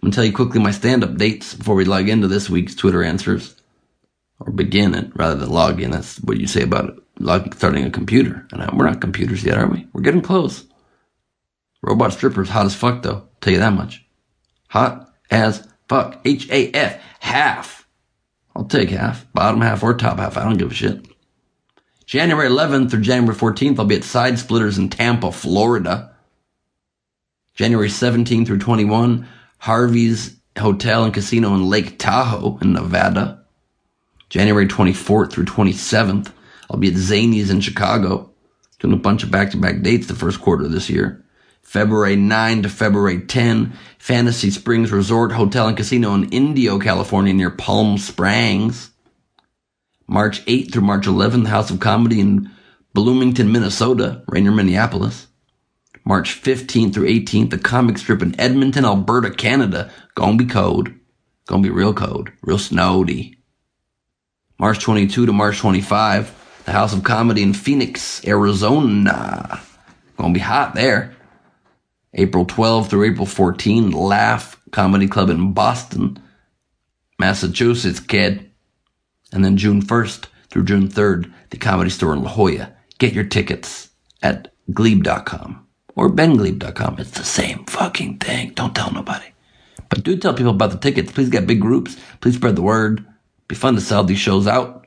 gonna 0.00 0.12
tell 0.12 0.24
you 0.24 0.32
quickly 0.32 0.60
my 0.60 0.70
stand-up 0.70 1.16
dates 1.16 1.54
before 1.54 1.74
we 1.74 1.84
log 1.84 2.08
into 2.08 2.28
this 2.28 2.48
week's 2.48 2.74
Twitter 2.74 3.02
answers 3.02 3.56
or 4.38 4.52
begin 4.52 4.94
it 4.94 5.10
rather 5.16 5.34
than 5.34 5.50
log 5.50 5.80
in. 5.80 5.90
That's 5.90 6.20
what 6.20 6.36
you 6.36 6.46
say 6.46 6.62
about 6.62 6.90
it. 6.90 6.96
Log, 7.18 7.54
starting 7.54 7.84
a 7.84 7.90
computer. 7.90 8.46
And 8.52 8.78
we're 8.78 8.86
not 8.86 9.00
computers 9.00 9.42
yet, 9.42 9.58
are 9.58 9.66
we? 9.66 9.88
We're 9.92 10.02
getting 10.02 10.20
close. 10.20 10.64
Robot 11.82 12.12
strippers, 12.12 12.50
hot 12.50 12.66
as 12.66 12.74
fuck 12.74 13.02
though. 13.02 13.26
Tell 13.40 13.52
you 13.52 13.58
that 13.58 13.72
much. 13.72 14.04
Hot 14.68 15.14
as 15.30 15.66
fuck. 15.88 16.20
H 16.24 16.48
A 16.50 16.70
F. 16.72 17.02
Half. 17.20 17.88
I'll 18.54 18.64
take 18.64 18.90
half, 18.90 19.30
bottom 19.32 19.60
half 19.60 19.82
or 19.82 19.94
top 19.94 20.18
half. 20.18 20.36
I 20.36 20.44
don't 20.44 20.58
give 20.58 20.70
a 20.70 20.74
shit. 20.74 21.06
January 22.06 22.48
11th 22.48 22.90
through 22.90 23.00
January 23.00 23.36
14th, 23.36 23.80
I'll 23.80 23.84
be 23.84 23.96
at 23.96 24.04
Side 24.04 24.38
Splitters 24.38 24.78
in 24.78 24.88
Tampa, 24.88 25.32
Florida. 25.32 26.14
January 27.56 27.88
17th 27.88 28.46
through 28.46 28.58
21, 28.58 29.26
Harvey's 29.58 30.36
Hotel 30.56 31.02
and 31.02 31.12
Casino 31.12 31.54
in 31.54 31.68
Lake 31.68 31.98
Tahoe 31.98 32.58
in 32.62 32.72
Nevada. 32.74 33.44
January 34.28 34.68
24th 34.68 35.32
through 35.32 35.46
27th, 35.46 36.30
I'll 36.70 36.78
be 36.78 36.88
at 36.88 36.94
Zanies 36.94 37.50
in 37.50 37.60
Chicago, 37.60 38.30
doing 38.78 38.94
a 38.94 38.98
bunch 38.98 39.24
of 39.24 39.32
back-to-back 39.32 39.82
dates 39.82 40.06
the 40.06 40.14
first 40.14 40.40
quarter 40.40 40.64
of 40.64 40.70
this 40.70 40.88
year. 40.88 41.24
February 41.62 42.14
9 42.14 42.62
to 42.62 42.68
February 42.68 43.20
10, 43.20 43.72
Fantasy 43.98 44.50
Springs 44.50 44.92
Resort 44.92 45.32
Hotel 45.32 45.66
and 45.66 45.76
Casino 45.76 46.14
in 46.14 46.30
Indio, 46.30 46.78
California 46.78 47.32
near 47.32 47.50
Palm 47.50 47.98
Springs. 47.98 48.92
March 50.06 50.44
8th 50.46 50.72
through 50.72 50.82
March 50.82 51.06
11th, 51.06 51.44
the 51.44 51.48
House 51.48 51.70
of 51.70 51.80
Comedy 51.80 52.20
in 52.20 52.50
Bloomington, 52.94 53.50
Minnesota, 53.50 54.22
Rainier, 54.28 54.52
Minneapolis. 54.52 55.26
March 56.04 56.40
15th 56.40 56.94
through 56.94 57.08
18th, 57.08 57.50
the 57.50 57.58
comic 57.58 57.98
strip 57.98 58.22
in 58.22 58.38
Edmonton, 58.40 58.84
Alberta, 58.84 59.30
Canada. 59.30 59.90
Gonna 60.14 60.36
be 60.36 60.46
cold. 60.46 60.90
Gonna 61.46 61.62
be 61.62 61.70
real 61.70 61.92
cold. 61.92 62.30
Real 62.42 62.58
snowy. 62.58 63.38
March 64.58 64.78
22 64.80 65.26
to 65.26 65.32
March 65.32 65.58
25, 65.58 66.62
the 66.64 66.72
House 66.72 66.94
of 66.94 67.02
Comedy 67.02 67.42
in 67.42 67.52
Phoenix, 67.52 68.24
Arizona. 68.26 69.60
Gonna 70.16 70.32
be 70.32 70.40
hot 70.40 70.74
there. 70.74 71.14
April 72.14 72.44
12 72.46 72.88
through 72.88 73.04
April 73.04 73.26
14, 73.26 73.90
Laugh 73.90 74.58
Comedy 74.70 75.08
Club 75.08 75.28
in 75.28 75.52
Boston, 75.52 76.18
Massachusetts, 77.18 78.00
kid. 78.00 78.50
And 79.32 79.44
then 79.44 79.56
June 79.56 79.82
1st 79.82 80.26
through 80.48 80.64
June 80.64 80.88
3rd, 80.88 81.32
the 81.50 81.56
Comedy 81.56 81.90
Store 81.90 82.12
in 82.12 82.22
La 82.22 82.30
Jolla. 82.30 82.72
Get 82.98 83.12
your 83.12 83.24
tickets 83.24 83.90
at 84.22 84.52
glebe.com 84.72 85.66
or 85.94 86.10
benglebe.com. 86.10 86.98
It's 86.98 87.10
the 87.10 87.24
same 87.24 87.64
fucking 87.66 88.18
thing. 88.18 88.50
Don't 88.50 88.74
tell 88.74 88.92
nobody. 88.92 89.26
But 89.88 90.04
do 90.04 90.16
tell 90.16 90.34
people 90.34 90.52
about 90.52 90.70
the 90.70 90.78
tickets. 90.78 91.12
Please 91.12 91.28
get 91.28 91.46
big 91.46 91.60
groups. 91.60 91.96
Please 92.20 92.36
spread 92.36 92.56
the 92.56 92.62
word. 92.62 93.04
Be 93.48 93.54
fun 93.54 93.74
to 93.74 93.80
sell 93.80 94.04
these 94.04 94.18
shows 94.18 94.46
out. 94.46 94.86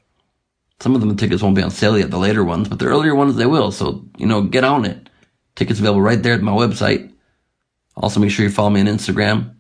Some 0.80 0.96
of 0.96 1.02
them 1.02 1.10
the 1.10 1.16
tickets 1.16 1.44
won't 1.44 1.56
be 1.56 1.62
on 1.62 1.72
sale 1.72 1.98
yet, 1.98 2.10
the 2.10 2.18
later 2.18 2.44
ones, 2.44 2.70
but 2.70 2.80
the 2.80 2.86
earlier 2.86 3.14
ones 3.14 3.36
they 3.36 3.46
will. 3.46 3.72
So, 3.72 4.06
you 4.18 4.26
know, 4.26 4.44
get 4.44 4.64
on 4.64 4.86
it. 4.86 5.10
Tickets 5.56 5.80
available 5.80 6.02
right 6.02 6.22
there 6.22 6.34
at 6.34 6.42
my 6.42 6.52
website. 6.52 7.12
Also 7.96 8.20
make 8.20 8.32
sure 8.32 8.46
you 8.46 8.52
follow 8.52 8.70
me 8.70 8.80
on 8.80 8.88
Instagram. 8.88 9.56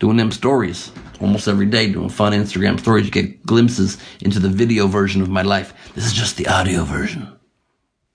Doing 0.00 0.16
them 0.16 0.32
stories 0.32 0.90
almost 1.20 1.46
every 1.46 1.66
day, 1.66 1.92
doing 1.92 2.08
fun 2.08 2.32
Instagram 2.32 2.80
stories. 2.80 3.04
You 3.04 3.12
get 3.12 3.44
glimpses 3.44 3.98
into 4.20 4.40
the 4.40 4.48
video 4.48 4.86
version 4.86 5.22
of 5.22 5.28
my 5.28 5.42
life. 5.42 5.74
This 5.94 6.06
is 6.06 6.14
just 6.14 6.36
the 6.36 6.48
audio 6.48 6.84
version. 6.84 7.28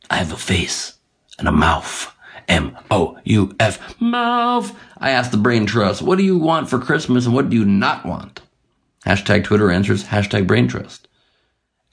I 0.09 0.17
have 0.17 0.33
a 0.33 0.37
face 0.37 0.97
and 1.39 1.47
a 1.47 1.51
mouth. 1.51 2.11
M-O-U-F. 2.47 4.01
Mouth. 4.01 4.75
I 4.97 5.11
asked 5.11 5.31
the 5.31 5.37
brain 5.37 5.65
trust, 5.65 6.01
what 6.01 6.17
do 6.17 6.23
you 6.23 6.37
want 6.37 6.69
for 6.69 6.79
Christmas 6.79 7.25
and 7.25 7.33
what 7.33 7.49
do 7.49 7.55
you 7.55 7.65
not 7.65 8.05
want? 8.05 8.41
Hashtag 9.05 9.43
Twitter 9.43 9.71
answers, 9.71 10.05
hashtag 10.05 10.47
brain 10.47 10.67
trust. 10.67 11.07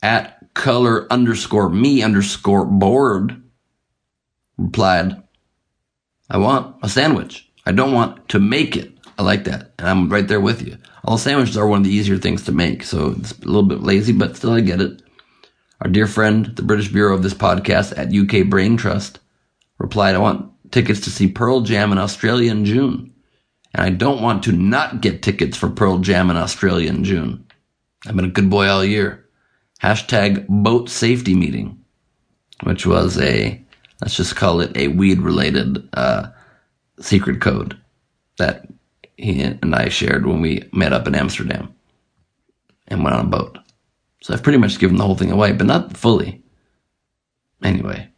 At 0.02 0.54
color 0.54 1.06
underscore 1.10 1.68
me 1.68 2.02
underscore 2.02 2.64
board 2.64 3.42
replied, 4.56 5.22
I 6.30 6.38
want 6.38 6.76
a 6.82 6.88
sandwich. 6.88 7.50
I 7.64 7.72
don't 7.72 7.92
want 7.92 8.28
to 8.30 8.38
make 8.38 8.76
it. 8.76 8.91
I 9.18 9.22
like 9.22 9.44
that. 9.44 9.72
And 9.78 9.88
I'm 9.88 10.08
right 10.08 10.26
there 10.26 10.40
with 10.40 10.62
you. 10.62 10.78
All 11.04 11.18
sandwiches 11.18 11.56
are 11.56 11.66
one 11.66 11.80
of 11.80 11.84
the 11.84 11.92
easier 11.92 12.18
things 12.18 12.44
to 12.44 12.52
make. 12.52 12.82
So 12.82 13.14
it's 13.18 13.32
a 13.32 13.44
little 13.44 13.62
bit 13.62 13.82
lazy, 13.82 14.12
but 14.12 14.36
still 14.36 14.52
I 14.52 14.60
get 14.60 14.80
it. 14.80 15.02
Our 15.80 15.90
dear 15.90 16.06
friend, 16.06 16.46
the 16.56 16.62
British 16.62 16.92
Bureau 16.92 17.14
of 17.14 17.22
this 17.22 17.34
podcast 17.34 17.96
at 17.98 18.14
UK 18.14 18.48
Brain 18.48 18.76
Trust 18.76 19.18
replied, 19.78 20.14
I 20.14 20.18
want 20.18 20.50
tickets 20.70 21.00
to 21.00 21.10
see 21.10 21.28
Pearl 21.28 21.60
Jam 21.62 21.92
in 21.92 21.98
Australia 21.98 22.50
in 22.50 22.64
June. 22.64 23.12
And 23.74 23.84
I 23.84 23.90
don't 23.90 24.22
want 24.22 24.44
to 24.44 24.52
not 24.52 25.00
get 25.00 25.22
tickets 25.22 25.56
for 25.56 25.68
Pearl 25.68 25.98
Jam 25.98 26.30
in 26.30 26.36
Australia 26.36 26.88
in 26.88 27.04
June. 27.04 27.46
I've 28.06 28.16
been 28.16 28.24
a 28.24 28.28
good 28.28 28.50
boy 28.50 28.68
all 28.68 28.84
year. 28.84 29.28
Hashtag 29.82 30.46
boat 30.48 30.88
safety 30.88 31.34
meeting, 31.34 31.82
which 32.62 32.86
was 32.86 33.18
a, 33.18 33.60
let's 34.00 34.16
just 34.16 34.36
call 34.36 34.60
it 34.60 34.76
a 34.76 34.88
weed 34.88 35.20
related, 35.20 35.88
uh, 35.94 36.28
secret 37.00 37.40
code 37.40 37.76
that 38.38 38.66
he 39.22 39.40
and 39.42 39.74
I 39.74 39.88
shared 39.88 40.26
when 40.26 40.40
we 40.40 40.68
met 40.72 40.92
up 40.92 41.06
in 41.06 41.14
Amsterdam 41.14 41.74
and 42.88 43.04
went 43.04 43.16
on 43.16 43.26
a 43.26 43.28
boat. 43.28 43.58
So 44.20 44.34
I've 44.34 44.42
pretty 44.42 44.58
much 44.58 44.78
given 44.78 44.96
the 44.96 45.04
whole 45.04 45.14
thing 45.14 45.32
away, 45.32 45.52
but 45.52 45.66
not 45.66 45.96
fully. 45.96 46.42
Anyway, 47.62 48.08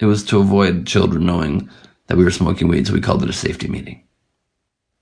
it 0.00 0.04
was 0.04 0.24
to 0.24 0.38
avoid 0.38 0.86
children 0.86 1.26
knowing 1.26 1.70
that 2.06 2.16
we 2.16 2.24
were 2.24 2.30
smoking 2.30 2.68
weed, 2.68 2.86
so 2.86 2.92
we 2.92 3.00
called 3.00 3.22
it 3.22 3.30
a 3.30 3.34
safety 3.34 3.68
meeting. 3.68 4.04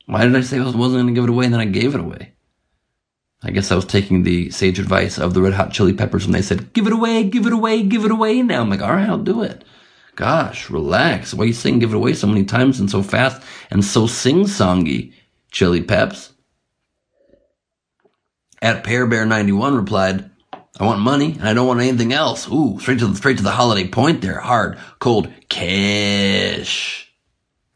Why 0.06 0.24
did 0.24 0.36
I 0.36 0.40
say 0.40 0.58
I 0.58 0.64
wasn't 0.64 0.78
going 0.78 1.06
to 1.08 1.12
give 1.12 1.24
it 1.24 1.30
away 1.30 1.46
and 1.46 1.54
then 1.54 1.60
I 1.60 1.66
gave 1.66 1.94
it 1.94 2.00
away? 2.00 2.32
I 3.42 3.50
guess 3.50 3.70
I 3.70 3.76
was 3.76 3.84
taking 3.84 4.22
the 4.22 4.50
sage 4.50 4.78
advice 4.78 5.18
of 5.18 5.34
the 5.34 5.42
Red 5.42 5.54
Hot 5.54 5.72
Chili 5.72 5.92
Peppers 5.92 6.24
when 6.24 6.32
they 6.32 6.42
said, 6.42 6.72
give 6.72 6.86
it 6.86 6.92
away, 6.92 7.24
give 7.24 7.46
it 7.46 7.52
away, 7.52 7.82
give 7.82 8.04
it 8.04 8.10
away. 8.10 8.42
Now 8.42 8.60
I'm 8.60 8.70
like, 8.70 8.82
all 8.82 8.92
right, 8.92 9.08
I'll 9.08 9.18
do 9.18 9.42
it. 9.42 9.64
Gosh, 10.16 10.70
relax. 10.70 11.34
Why 11.34 11.44
are 11.44 11.48
you 11.48 11.52
saying 11.52 11.78
give 11.78 11.92
it 11.92 11.96
away 11.96 12.14
so 12.14 12.26
many 12.26 12.44
times 12.44 12.80
and 12.80 12.90
so 12.90 13.02
fast 13.02 13.42
and 13.70 13.84
so 13.84 14.06
sing-songy, 14.06 15.12
Chili 15.52 15.82
Peps? 15.82 16.32
At 18.62 18.82
Pear 18.82 19.06
Bear 19.06 19.26
91 19.26 19.76
replied, 19.76 20.30
I 20.80 20.84
want 20.84 21.00
money 21.00 21.32
and 21.32 21.46
I 21.46 21.52
don't 21.52 21.66
want 21.66 21.80
anything 21.80 22.14
else. 22.14 22.48
Ooh, 22.48 22.78
straight 22.80 22.98
to 23.00 23.08
the, 23.08 23.14
straight 23.14 23.36
to 23.36 23.42
the 23.42 23.50
holiday 23.50 23.86
point 23.86 24.22
there. 24.22 24.40
Hard, 24.40 24.78
cold, 25.00 25.30
cash. 25.50 27.12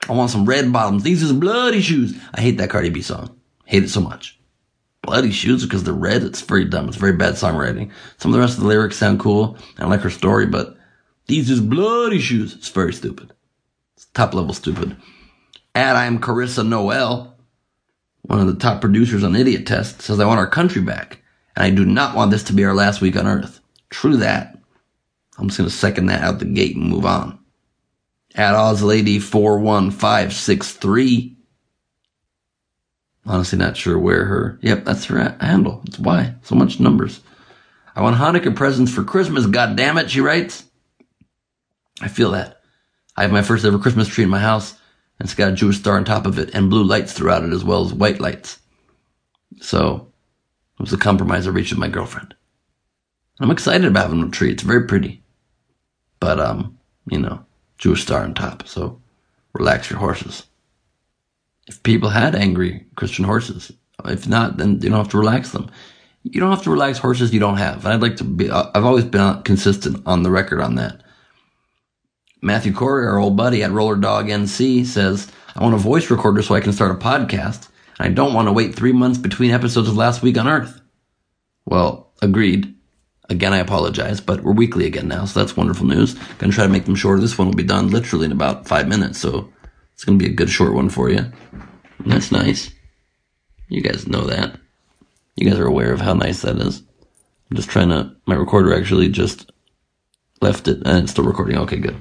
I 0.09 0.13
want 0.13 0.31
some 0.31 0.47
red 0.47 0.73
bottoms. 0.73 1.03
These 1.03 1.31
are 1.31 1.35
bloody 1.35 1.83
shoes. 1.83 2.19
I 2.35 2.41
hate 2.41 2.57
that 2.57 2.71
Cardi 2.71 2.89
B 2.89 3.03
song. 3.03 3.39
Hate 3.67 3.85
it 3.85 3.91
so 3.91 4.01
much. 4.01 4.41
Bloody 5.03 5.31
shoes 5.31 5.65
because 5.65 5.85
they're 5.85 5.93
red. 5.93 6.23
It's 6.23 6.41
very 6.41 6.65
dumb. 6.65 6.89
It's 6.89 6.97
very 6.97 7.13
bad 7.13 7.35
songwriting. 7.35 7.91
Some 8.17 8.31
of 8.31 8.33
the 8.33 8.41
rest 8.41 8.57
of 8.57 8.63
the 8.63 8.69
lyrics 8.69 8.97
sound 8.97 9.21
cool. 9.21 9.59
I 9.79 9.87
like 9.87 10.01
her 10.01 10.11
story, 10.11 10.47
but 10.47 10.79
these 11.31 11.49
is 11.49 11.61
bloody 11.61 12.19
shoes. 12.19 12.55
It's 12.55 12.69
very 12.69 12.93
stupid. 12.93 13.33
It's 13.97 14.07
top 14.07 14.35
level 14.35 14.53
stupid. 14.53 14.97
And 15.75 15.97
I 15.97 16.07
am 16.07 16.19
Carissa 16.19 16.67
Noel, 16.67 17.37
one 18.23 18.41
of 18.41 18.49
the 18.49 18.57
top 18.57 18.81
producers 18.81 19.23
on 19.23 19.37
Idiot 19.37 19.65
Test, 19.65 20.03
says 20.03 20.19
I 20.19 20.27
want 20.27 20.41
our 20.41 20.49
country 20.49 20.83
back. 20.83 21.23
And 21.55 21.65
I 21.65 21.71
do 21.71 21.85
not 21.85 22.17
want 22.17 22.33
this 22.33 22.43
to 22.45 22.53
be 22.53 22.65
our 22.65 22.75
last 22.75 23.01
week 23.01 23.17
on 23.17 23.29
Earth. 23.29 23.61
True 23.91 24.17
that. 24.17 24.59
I'm 25.39 25.49
just 25.49 25.61
to 25.61 25.71
second 25.71 26.07
that 26.07 26.23
out 26.23 26.41
the 26.41 26.47
gate 26.47 26.75
and 26.75 26.91
move 26.91 27.07
on. 27.07 27.39
At 28.35 28.55
OzLady41563. 28.55 31.37
Honestly, 33.25 33.59
not 33.59 33.77
sure 33.77 33.99
where 33.99 34.25
her. 34.25 34.59
Yep, 34.63 34.85
that's 34.85 35.05
her 35.05 35.37
handle. 35.41 35.83
That's 35.85 36.01
why. 36.01 36.35
So 36.43 36.57
much 36.57 36.81
numbers. 36.81 37.21
I 37.95 38.03
want 38.03 38.17
Hanukkah 38.17 38.57
presents 38.57 38.93
for 38.93 39.05
Christmas, 39.05 39.47
God 39.47 39.77
damn 39.77 39.97
it, 39.99 40.11
she 40.11 40.21
writes. 40.21 40.65
I 42.01 42.09
feel 42.09 42.31
that. 42.33 42.61
I 43.17 43.23
have 43.23 43.33
my 43.33 43.43
first 43.43 43.65
ever 43.65 43.79
Christmas 43.79 44.09
tree 44.09 44.25
in 44.25 44.31
my 44.31 44.41
house, 44.41 44.73
and 45.19 45.27
it's 45.27 45.35
got 45.35 45.53
a 45.53 45.55
Jewish 45.55 45.79
star 45.79 45.97
on 45.97 46.05
top 46.05 46.27
of 46.27 46.39
it 46.39 46.55
and 46.55 46.71
blue 46.71 46.85
lights 46.85 47.13
throughout 47.13 47.45
it 47.45 47.53
as 47.53 47.65
well 47.65 47.85
as 47.85 47.93
white 47.93 48.21
lights. 48.21 48.59
So, 49.61 50.11
it 50.79 50.83
was 50.83 50.93
a 50.93 50.99
compromise 50.99 51.47
I 51.47 51.51
reached 51.51 51.73
with 51.73 51.79
my 51.79 51.89
girlfriend. 51.89 52.35
I'm 53.41 53.51
excited 53.51 53.87
about 53.87 54.05
having 54.09 54.23
a 54.23 54.31
tree. 54.31 54.53
It's 54.53 54.63
very 54.63 54.87
pretty. 54.87 55.23
But, 56.21 56.41
um, 56.41 56.79
you 57.11 57.19
know, 57.19 57.45
Jewish 57.79 58.03
star 58.03 58.23
on 58.23 58.35
top. 58.35 58.67
So, 58.67 59.01
relax 59.55 59.91
your 59.91 59.99
horses. 59.99 60.47
If 61.67 61.83
people 61.83 62.11
had 62.11 62.35
angry 62.35 62.87
Christian 62.97 63.25
horses, 63.25 63.73
if 64.07 64.27
not, 64.27 64.57
then 64.57 64.81
you 64.81 64.89
don't 64.89 64.99
have 64.99 65.11
to 65.11 65.19
relax 65.19 65.53
them. 65.53 65.71
You 66.23 66.41
don't 66.41 66.51
have 66.51 66.63
to 66.65 66.71
relax 66.71 66.99
horses 66.99 67.33
you 67.33 67.41
don't 67.41 67.57
have. 67.57 67.85
And 67.85 67.95
I'd 67.95 68.03
like 68.03 68.17
to 68.17 68.25
be, 68.25 68.51
I've 68.51 68.85
always 68.85 69.05
been 69.05 69.43
consistent 69.43 70.03
on 70.07 70.23
the 70.23 70.31
record 70.31 70.61
on 70.61 70.75
that. 70.77 71.03
Matthew 72.43 72.73
Corey, 72.73 73.07
our 73.07 73.19
old 73.19 73.37
buddy 73.37 73.63
at 73.63 73.71
Roller 73.71 73.97
Dog 73.97 74.29
NC, 74.29 74.87
says, 74.87 75.31
I 75.55 75.63
want 75.63 75.75
a 75.75 75.79
voice 75.79 76.11
recorder 76.11 76.43
so 76.43 76.55
I 76.55 76.61
can 76.61 76.73
start 76.73 76.91
a 76.91 76.95
podcast. 76.95 77.69
And 77.99 78.09
I 78.09 78.13
don't 78.13 78.35
want 78.35 78.49
to 78.49 78.53
wait 78.53 78.75
three 78.75 78.93
months 78.93 79.19
between 79.19 79.51
episodes 79.51 79.89
of 79.89 79.97
Last 79.97 80.23
Week 80.23 80.39
on 80.39 80.49
Earth. 80.49 80.81
Well, 81.67 82.13
agreed. 82.23 82.75
Again, 83.29 83.53
I 83.53 83.59
apologize, 83.59 84.21
but 84.21 84.43
we're 84.43 84.53
weekly 84.53 84.87
again 84.87 85.07
now, 85.07 85.25
so 85.25 85.39
that's 85.39 85.57
wonderful 85.57 85.87
news. 85.87 86.15
Gonna 86.39 86.53
try 86.53 86.65
to 86.65 86.73
make 86.73 86.85
them 86.85 86.97
shorter. 86.97 87.21
This 87.21 87.39
one 87.39 87.47
will 87.47 87.55
be 87.55 87.63
done 87.63 87.91
literally 87.91 88.27
in 88.27 88.33
about 88.33 88.67
five 88.67 88.89
minutes, 88.89 89.21
so 89.21 89.53
it's 89.95 90.05
gonna 90.05 90.19
be 90.19 90.27
a 90.27 90.35
good 90.35 90.51
short 90.51 90.75
one 90.75 90.89
for 90.89 91.11
you. 91.11 91.31
That's 92.07 92.33
nice. 92.33 92.71
You 93.69 93.83
guys 93.83 94.09
know 94.09 94.23
that. 94.23 94.59
You 95.37 95.49
guys 95.49 95.61
are 95.61 95.67
aware 95.67 95.93
of 95.93 96.01
how 96.01 96.15
nice 96.15 96.43
that 96.43 96.57
is. 96.57 96.83
I'm 97.51 97.57
just 97.57 97.71
trying 97.71 97.91
to, 97.91 98.17
my 98.27 98.35
recorder 98.35 98.75
actually 98.75 99.09
just 99.09 99.53
left 100.41 100.67
it 100.67 100.79
and 100.85 101.05
it's 101.05 101.13
still 101.13 101.25
recording. 101.25 101.57
Okay, 101.59 101.77
good. 101.77 101.97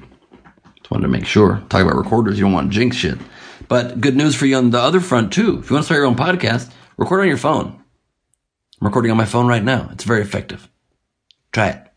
Just 0.89 0.95
wanted 0.95 1.13
to 1.13 1.19
make 1.19 1.27
sure. 1.27 1.61
Talk 1.69 1.83
about 1.83 1.97
recorders, 1.97 2.39
you 2.39 2.45
don't 2.45 2.53
want 2.53 2.71
jinx 2.71 2.97
shit. 2.97 3.19
But 3.67 4.01
good 4.01 4.15
news 4.15 4.33
for 4.33 4.47
you 4.47 4.57
on 4.57 4.71
the 4.71 4.79
other 4.79 4.99
front 4.99 5.31
too. 5.31 5.59
If 5.59 5.69
you 5.69 5.75
want 5.75 5.83
to 5.83 5.85
start 5.85 5.99
your 5.99 6.07
own 6.07 6.15
podcast, 6.15 6.71
record 6.97 7.21
on 7.21 7.27
your 7.27 7.37
phone. 7.37 7.79
I'm 8.81 8.87
recording 8.87 9.11
on 9.11 9.17
my 9.17 9.25
phone 9.25 9.45
right 9.45 9.63
now. 9.63 9.87
It's 9.91 10.03
very 10.03 10.21
effective. 10.21 10.67
Try 11.51 11.67
it. 11.67 11.87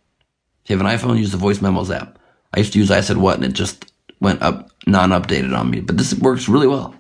If 0.62 0.70
you 0.70 0.76
have 0.76 0.85
an 0.87 0.94
iPhone, 0.94 1.18
use 1.18 1.33
the 1.33 1.38
voice 1.38 1.62
memos 1.62 1.90
app. 1.90 2.18
I 2.52 2.59
used 2.59 2.74
to 2.74 2.78
use 2.78 2.90
I 2.90 3.00
said 3.00 3.16
what 3.16 3.37
and 3.37 3.46
it 3.46 3.55
just 3.55 3.90
went 4.20 4.42
up 4.42 4.70
non-updated 4.87 5.59
on 5.59 5.70
me, 5.70 5.81
but 5.81 5.96
this 5.96 6.12
works 6.12 6.46
really 6.46 6.66
well. 6.66 6.94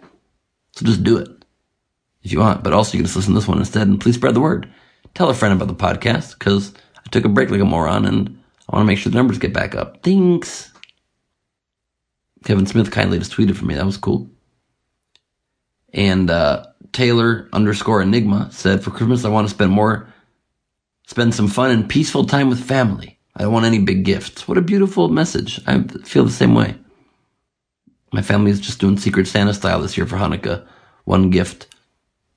So 0.72 0.86
just 0.86 1.04
do 1.04 1.18
it 1.18 1.28
if 2.22 2.32
you 2.32 2.38
want, 2.38 2.64
but 2.64 2.72
also 2.72 2.94
you 2.94 3.00
can 3.00 3.04
just 3.04 3.16
listen 3.16 3.34
to 3.34 3.38
this 3.38 3.48
one 3.48 3.58
instead 3.58 3.86
and 3.86 4.00
please 4.00 4.14
spread 4.14 4.32
the 4.32 4.40
word. 4.40 4.66
Tell 5.12 5.28
a 5.28 5.34
friend 5.34 5.52
about 5.52 5.68
the 5.68 5.74
podcast 5.74 6.38
because 6.38 6.72
I 6.96 7.10
took 7.10 7.26
a 7.26 7.28
break 7.28 7.50
like 7.50 7.60
a 7.60 7.66
moron 7.66 8.06
and 8.06 8.42
I 8.66 8.76
want 8.76 8.84
to 8.84 8.86
make 8.86 8.96
sure 8.96 9.12
the 9.12 9.18
numbers 9.18 9.36
get 9.36 9.52
back 9.52 9.74
up. 9.74 10.02
Thanks. 10.02 10.71
Kevin 12.44 12.66
Smith 12.66 12.90
kindly 12.90 13.18
just 13.18 13.32
tweeted 13.32 13.56
for 13.56 13.64
me. 13.64 13.74
That 13.74 13.86
was 13.86 13.96
cool. 13.96 14.30
And 15.92 16.30
uh, 16.30 16.66
Taylor 16.92 17.48
underscore 17.52 18.02
Enigma 18.02 18.50
said, 18.52 18.82
"For 18.82 18.90
Christmas, 18.90 19.24
I 19.24 19.28
want 19.28 19.48
to 19.48 19.54
spend 19.54 19.72
more, 19.72 20.12
spend 21.06 21.34
some 21.34 21.48
fun 21.48 21.70
and 21.70 21.88
peaceful 21.88 22.24
time 22.24 22.48
with 22.48 22.62
family. 22.62 23.18
I 23.36 23.42
don't 23.42 23.52
want 23.52 23.66
any 23.66 23.78
big 23.78 24.04
gifts." 24.04 24.48
What 24.48 24.58
a 24.58 24.62
beautiful 24.62 25.08
message. 25.08 25.60
I 25.66 25.82
feel 26.04 26.24
the 26.24 26.30
same 26.30 26.54
way. 26.54 26.76
My 28.12 28.22
family 28.22 28.50
is 28.50 28.60
just 28.60 28.78
doing 28.78 28.98
Secret 28.98 29.26
Santa 29.26 29.54
style 29.54 29.80
this 29.80 29.96
year 29.96 30.06
for 30.06 30.16
Hanukkah. 30.16 30.66
One 31.04 31.30
gift 31.30 31.71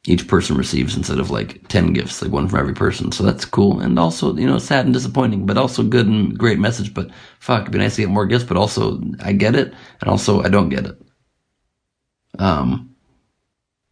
each 0.08 0.28
person 0.28 0.56
receives 0.56 0.96
instead 0.96 1.20
of 1.20 1.32
like 1.32 1.68
10 1.68 1.94
gifts, 1.94 2.22
like 2.22 2.32
one 2.32 2.48
from 2.48 2.60
every 2.60 2.74
person. 2.74 3.12
So 3.12 3.24
that's 3.24 3.44
cool. 3.44 3.80
And 3.80 3.98
also, 3.98 4.36
you 4.36 4.46
know, 4.46 4.60
sad 4.60 4.86
and 4.86 4.94
disappointing, 4.94 5.46
but 5.46 5.58
also 5.58 5.84
good 5.84 6.06
and 6.08 6.38
great 6.38 6.60
message. 6.60 6.94
But 6.94 7.10
fuck, 7.40 7.62
it'd 7.62 7.72
be 7.72 7.80
nice 7.80 7.96
to 7.96 8.04
get 8.04 8.12
more 8.12 8.28
gifts, 8.28 8.46
but 8.46 8.58
also 8.58 9.02
I 9.24 9.34
get 9.34 9.56
it. 9.56 9.74
And 10.02 10.10
also 10.10 10.42
I 10.42 10.50
don't 10.50 10.70
get 10.70 10.86
it. 10.86 11.02
Um, 12.38 12.96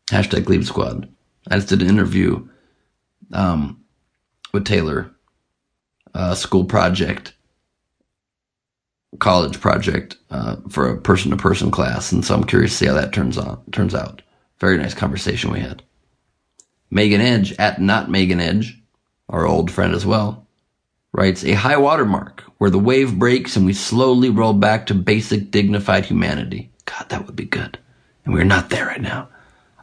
hashtag 0.08 0.43
Gleib 0.43 0.65
Squad. 0.65 1.10
I 1.49 1.56
just 1.56 1.69
did 1.69 1.82
an 1.82 1.89
interview, 1.89 2.47
um, 3.32 3.84
with 4.54 4.65
Taylor, 4.65 5.10
a 6.13 6.36
school 6.36 6.63
project, 6.63 7.34
college 9.19 9.60
project, 9.60 10.17
uh, 10.30 10.58
for 10.69 10.89
a 10.89 11.02
person 11.02 11.32
to 11.32 11.38
person 11.38 11.71
class. 11.71 12.12
And 12.12 12.23
so 12.23 12.36
I'm 12.36 12.43
curious 12.43 12.71
to 12.73 12.78
see 12.78 12.86
how 12.86 12.93
that 12.93 13.13
turns 13.13 13.38
on, 13.38 13.63
turns 13.71 13.95
out. 13.95 14.21
Very 14.60 14.78
nice 14.78 14.93
conversation 14.93 15.52
we 15.52 15.60
had. 15.60 15.82
Megan 16.89 17.22
Edge 17.22 17.54
at 17.54 17.82
not 17.82 18.10
Megan 18.10 18.39
Edge, 18.39 18.80
our 19.30 19.46
old 19.46 19.72
friend 19.72 19.93
as 19.93 20.06
well, 20.06 20.48
writes 21.12 21.43
a 21.43 21.54
high 21.54 21.78
water 21.78 22.06
mark 22.06 22.43
where 22.58 22.69
the 22.69 22.80
wave 22.80 23.17
breaks 23.17 23.56
and 23.56 23.65
we 23.65 23.74
slowly 23.74 24.30
roll 24.30 24.54
back 24.54 24.86
to 24.86 24.93
basic 24.93 25.52
dignified 25.52 26.06
humanity. 26.06 26.72
God, 26.86 27.10
that 27.10 27.26
would 27.26 27.36
be 27.36 27.46
good. 27.46 27.78
And 28.26 28.34
we're 28.34 28.43
not 28.43 28.69
there 28.69 28.86
right 28.86 29.02
now. 29.02 29.30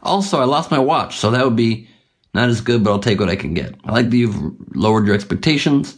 Also, 0.03 0.39
I 0.39 0.45
lost 0.45 0.71
my 0.71 0.79
watch, 0.79 1.17
so 1.17 1.31
that 1.31 1.43
would 1.43 1.55
be 1.55 1.87
not 2.33 2.49
as 2.49 2.61
good, 2.61 2.83
but 2.83 2.91
I'll 2.91 2.99
take 2.99 3.19
what 3.19 3.29
I 3.29 3.35
can 3.35 3.53
get. 3.53 3.75
I 3.83 3.91
like 3.91 4.09
that 4.09 4.17
you've 4.17 4.75
lowered 4.75 5.05
your 5.05 5.15
expectations 5.15 5.97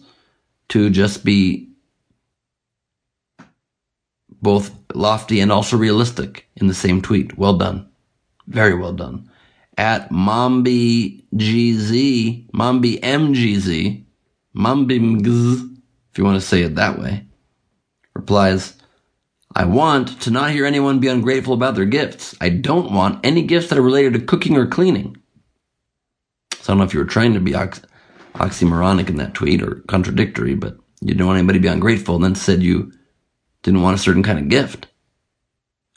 to 0.70 0.90
just 0.90 1.24
be 1.24 1.70
both 4.42 4.72
lofty 4.94 5.40
and 5.40 5.52
also 5.52 5.78
realistic 5.78 6.50
in 6.56 6.68
the 6.68 6.74
same 6.74 7.02
tweet. 7.02 7.38
Well 7.38 7.58
done. 7.58 7.90
Very 8.48 8.76
well 8.76 8.94
done 8.94 9.30
at 9.78 10.10
Mombi 10.10 11.24
GZ, 11.36 12.52
Mombi 12.52 13.00
MGZ, 13.02 14.04
Mombimgz, 14.56 15.78
if 16.12 16.18
you 16.18 16.24
want 16.24 16.40
to 16.40 16.48
say 16.48 16.62
it 16.62 16.76
that 16.76 17.00
way, 17.00 17.26
replies, 18.14 18.78
I 19.56 19.66
want 19.66 20.22
to 20.22 20.32
not 20.32 20.52
hear 20.52 20.66
anyone 20.66 21.00
be 21.00 21.08
ungrateful 21.08 21.54
about 21.54 21.76
their 21.76 21.86
gifts. 21.86 22.36
I 22.42 22.50
don't 22.50 22.92
want 22.92 23.26
any 23.26 23.44
gifts 23.44 23.70
that 23.70 23.78
are 23.78 23.84
related 23.84 24.14
to 24.14 24.20
cooking 24.20 24.58
or 24.58 24.68
cleaning. 24.68 25.18
So 26.56 26.62
I 26.62 26.68
don't 26.68 26.78
know 26.80 26.84
if 26.86 26.94
you 26.94 27.00
were 27.00 27.06
trying 27.06 27.34
to 27.34 27.40
be 27.40 27.54
ox- 27.56 27.82
oxymoronic 28.36 29.10
in 29.10 29.18
that 29.18 29.34
tweet 29.34 29.62
or 29.62 29.84
contradictory, 29.88 30.56
but 30.56 30.78
you 31.02 31.10
didn't 31.10 31.26
want 31.26 31.38
anybody 31.38 31.60
to 31.60 31.64
be 31.64 31.68
ungrateful 31.68 32.16
and 32.16 32.24
then 32.24 32.36
said 32.36 32.64
you 32.64 32.92
didn't 33.62 33.82
want 33.82 33.96
a 33.96 34.02
certain 34.02 34.24
kind 34.24 34.40
of 34.40 34.50
gift. 34.50 34.88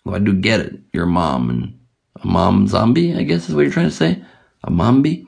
Well, 0.04 0.16
I 0.16 0.18
do 0.18 0.34
get 0.34 0.60
it. 0.60 0.80
You're 0.92 1.04
a 1.04 1.08
mom 1.08 1.50
and 1.50 1.78
a 2.22 2.26
mom 2.26 2.66
zombie, 2.66 3.14
I 3.14 3.22
guess 3.22 3.48
is 3.48 3.54
what 3.54 3.62
you're 3.62 3.72
trying 3.72 3.90
to 3.90 3.94
say. 3.94 4.22
A 4.64 4.70
mombi. 4.70 5.26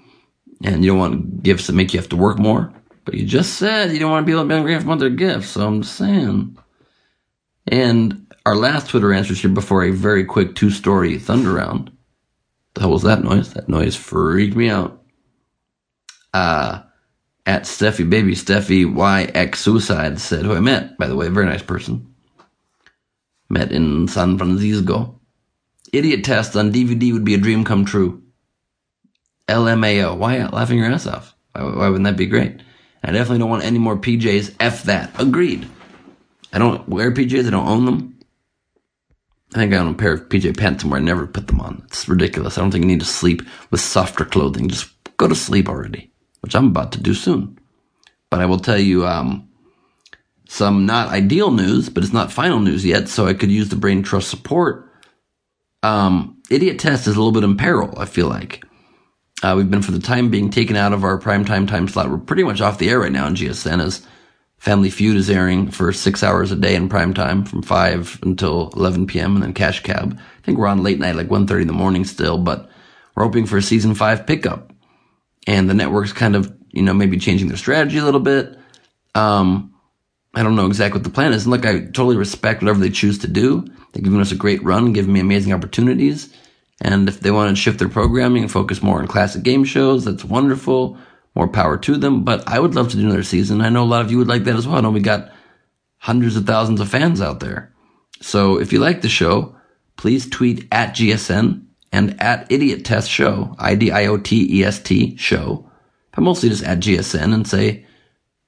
And 0.65 0.85
you 0.85 0.91
don't 0.91 0.99
want 0.99 1.43
gifts 1.43 1.67
that 1.67 1.75
make 1.75 1.95
you 1.95 2.01
have 2.01 2.09
to 2.09 2.17
work 2.17 2.39
more. 2.39 2.73
But 3.05 3.15
you 3.15 3.25
just 3.25 3.55
said 3.55 3.93
you 3.93 3.99
don't 3.99 4.11
want 4.11 4.25
to 4.25 4.27
be 4.27 4.33
able 4.33 4.43
to 4.43 4.49
be 4.49 4.55
ungrateful 4.55 4.93
about 4.93 5.01
their 5.01 5.11
gifts, 5.11 5.49
so 5.49 5.67
I'm 5.67 5.83
just 5.83 5.97
saying. 5.97 6.59
And 7.67 8.27
our 8.45 8.57
last 8.57 8.89
Twitter 8.89 9.13
answers 9.13 9.41
here 9.41 9.51
before 9.51 9.85
a 9.85 9.91
very 9.91 10.25
quick 10.25 10.55
two 10.55 10.71
story 10.71 11.19
thunder 11.19 11.53
round. 11.53 11.91
The 12.75 12.81
hell 12.81 12.91
was 12.91 13.03
that 13.03 13.25
noise? 13.25 13.55
That 13.55 13.69
noise 13.69 13.97
freaked 13.97 14.57
me 14.57 14.69
out. 14.69 15.03
Uh, 16.35 16.83
at 17.47 17.63
Steffi 17.63 18.09
Baby 18.09 18.33
Steffi 18.35 18.85
YX 18.85 19.57
Suicide 19.57 20.21
said, 20.21 20.45
who 20.45 20.55
I 20.55 20.61
met, 20.61 20.99
by 20.99 21.07
the 21.07 21.17
way, 21.17 21.29
very 21.29 21.47
nice 21.47 21.63
person. 21.63 22.15
Met 23.49 23.73
in 23.73 24.07
San 24.07 24.37
Francisco. 24.37 25.18
Idiot 25.93 26.25
test 26.25 26.57
on 26.57 26.73
DVD 26.73 27.13
would 27.13 27.25
be 27.25 27.35
a 27.35 27.39
dream 27.39 27.65
come 27.65 27.85
true. 27.85 28.23
LMAO. 29.49 30.17
Why 30.17 30.45
laughing 30.47 30.79
your 30.79 30.91
ass 30.91 31.07
off? 31.07 31.35
Why, 31.53 31.63
why 31.63 31.89
wouldn't 31.89 32.05
that 32.05 32.17
be 32.17 32.27
great? 32.27 32.61
I 33.03 33.13
definitely 33.13 33.39
don't 33.39 33.51
want 33.51 33.65
any 33.65 33.79
more 33.79 33.97
PJs. 33.97 34.57
F 34.61 34.83
that. 34.85 35.11
Agreed. 35.19 35.69
I 36.53 36.59
don't 36.59 36.89
wear 36.89 37.13
PJs. 37.13 37.47
I 37.47 37.51
don't 37.51 37.69
own 37.69 37.85
them. 37.85 38.19
I 39.55 39.59
think 39.59 39.73
I 39.73 39.79
own 39.79 39.89
a 39.89 39.95
pair 39.95 40.13
of 40.13 40.29
PJ 40.29 40.59
pants 40.59 40.83
somewhere. 40.83 41.01
I 41.01 41.03
never 41.03 41.27
put 41.27 41.47
them 41.47 41.61
on. 41.61 41.83
It's 41.87 42.09
ridiculous. 42.09 42.59
I 42.59 42.61
don't 42.61 42.71
think 42.71 42.85
you 42.85 42.91
need 42.91 43.01
to 43.01 43.07
sleep 43.07 43.43
with 43.71 43.81
softer 43.81 44.25
clothing. 44.25 44.69
Just 44.69 44.91
go 45.17 45.27
to 45.27 45.35
sleep 45.35 45.69
already, 45.69 46.11
which 46.41 46.55
I'm 46.55 46.69
about 46.69 46.93
to 46.93 47.01
do 47.01 47.15
soon. 47.15 47.59
But 48.31 48.41
I 48.41 48.47
will 48.47 48.59
tell 48.59 48.79
you, 48.79 49.07
um, 49.07 49.49
some 50.49 50.85
not 50.85 51.09
ideal 51.09 51.51
news, 51.51 51.89
but 51.89 52.05
it's 52.05 52.13
not 52.13 52.33
final 52.33 52.61
news 52.61 52.85
yet. 52.85 53.09
So 53.09 53.27
I 53.27 53.35
could 53.35 53.51
use 53.51 53.71
the 53.71 53.77
brain 53.77 54.03
trust 54.03 54.29
support 54.29 54.88
um, 55.83 56.41
Idiot 56.51 56.79
Test 56.79 57.07
is 57.07 57.15
a 57.15 57.19
little 57.19 57.33
bit 57.33 57.45
in 57.45 57.57
peril, 57.57 57.95
I 57.99 58.07
feel 58.07 58.29
like. 58.29 58.65
Uh, 59.43 59.55
we've 59.57 59.71
been 59.71 59.83
for 59.83 59.93
the 59.93 60.01
time 60.01 60.31
being 60.31 60.51
taken 60.51 60.77
out 60.77 60.93
of 60.93 61.05
our 61.05 61.19
primetime 61.19 61.67
time 61.67 61.87
slot. 61.87 62.11
We're 62.11 62.19
pretty 62.19 62.43
much 62.43 62.61
off 62.61 62.79
the 62.79 62.91
air 62.91 63.01
right 63.01 63.13
now 63.13 63.27
in 63.27 63.35
GSN 63.35 63.81
as 63.83 64.07
Family 64.59 64.91
Feud 64.91 65.17
is 65.17 65.31
airing 65.31 65.71
for 65.71 65.93
six 65.93 66.25
hours 66.25 66.51
a 66.51 66.57
day 66.57 66.75
in 66.75 66.89
prime 66.89 67.15
time 67.15 67.45
from 67.45 67.63
5 67.63 68.19
until 68.23 68.71
11 68.75 69.07
p.m. 69.07 69.35
and 69.35 69.43
then 69.43 69.55
Cash 69.55 69.85
Cab. 69.85 70.19
I 70.19 70.43
think 70.45 70.59
we're 70.59 70.67
on 70.67 70.83
late 70.83 70.99
night, 70.99 71.15
like 71.15 71.29
1.30 71.29 71.63
in 71.63 71.67
the 71.69 71.73
morning 71.73 72.05
still, 72.05 72.39
but 72.39 72.69
we're 73.15 73.23
hoping 73.23 73.47
for 73.47 73.57
a 73.57 73.63
season 73.63 73.95
5 73.95 74.27
pickup. 74.27 74.73
And 75.47 75.71
the 75.71 75.75
network's 75.75 76.13
kind 76.13 76.35
of, 76.35 76.53
you 76.73 76.83
know, 76.83 76.93
maybe 76.93 77.19
changing 77.19 77.47
their 77.47 77.57
strategy 77.57 77.99
a 77.99 78.05
little 78.05 78.21
bit. 78.21 78.59
Um, 79.15 79.75
I 80.39 80.45
don't 80.45 80.55
know 80.55 80.67
exactly 80.67 80.99
what 80.99 81.05
the 81.05 81.11
plan 81.11 81.33
is. 81.33 81.45
And 81.45 81.51
look, 81.51 81.67
I 81.67 81.81
totally 81.81 82.17
respect 82.17 82.63
whatever 82.63 82.79
they 82.79 82.91
choose 82.91 83.19
to 83.19 83.29
do. 83.29 83.67
They've 83.93 84.05
given 84.05 84.21
us 84.21 84.31
a 84.31 84.37
great 84.37 84.63
run, 84.63 84.93
giving 84.93 85.13
me 85.13 85.19
amazing 85.19 85.53
opportunities. 85.53 86.33
And 86.81 87.09
if 87.09 87.19
they 87.19 87.33
want 87.33 87.51
to 87.51 87.61
shift 87.61 87.81
their 87.81 87.89
programming 87.89 88.45
and 88.45 88.53
focus 88.53 88.81
more 88.81 89.01
on 89.01 89.09
classic 89.09 89.43
game 89.43 89.65
shows, 89.65 90.05
that's 90.05 90.25
wonderful. 90.25 90.97
More 91.35 91.49
power 91.49 91.77
to 91.79 91.97
them. 91.97 92.23
But 92.23 92.47
I 92.47 92.61
would 92.61 92.77
love 92.77 92.89
to 92.91 92.97
do 92.97 93.05
another 93.07 93.25
season. 93.25 93.61
I 93.61 93.69
know 93.69 93.83
a 93.83 93.85
lot 93.85 94.03
of 94.05 94.13
you 94.13 94.19
would 94.19 94.29
like 94.29 94.45
that 94.45 94.55
as 94.55 94.67
well. 94.67 94.77
I 94.77 94.81
know 94.81 94.91
we 94.91 95.01
got 95.01 95.33
hundreds 95.99 96.37
of 96.37 96.47
thousands 96.47 96.81
of 96.81 96.89
fans 96.89 97.21
out 97.21 97.41
there. 97.41 97.73
So 98.21 98.61
if 98.61 98.73
you 98.73 98.79
like 98.79 99.03
the 99.03 99.09
show, 99.09 99.57
please 99.97 100.29
tweet 100.29 100.69
at 100.71 100.95
GSN 100.95 101.65
and 101.91 102.21
at 102.23 102.51
Idiot 102.51 102.85
Test 102.85 103.11
Show, 103.11 103.57
I 103.59 103.75
D 103.75 103.91
I 103.91 104.07
O 104.07 104.19
T 104.19 104.61
E 104.61 104.65
S 104.65 104.79
T 104.81 105.17
Show. 105.17 105.69
But 106.13 106.23
mostly 106.23 106.49
just 106.49 106.65
at 106.65 106.79
GSN 106.79 107.35
and 107.35 107.47
say, 107.47 107.87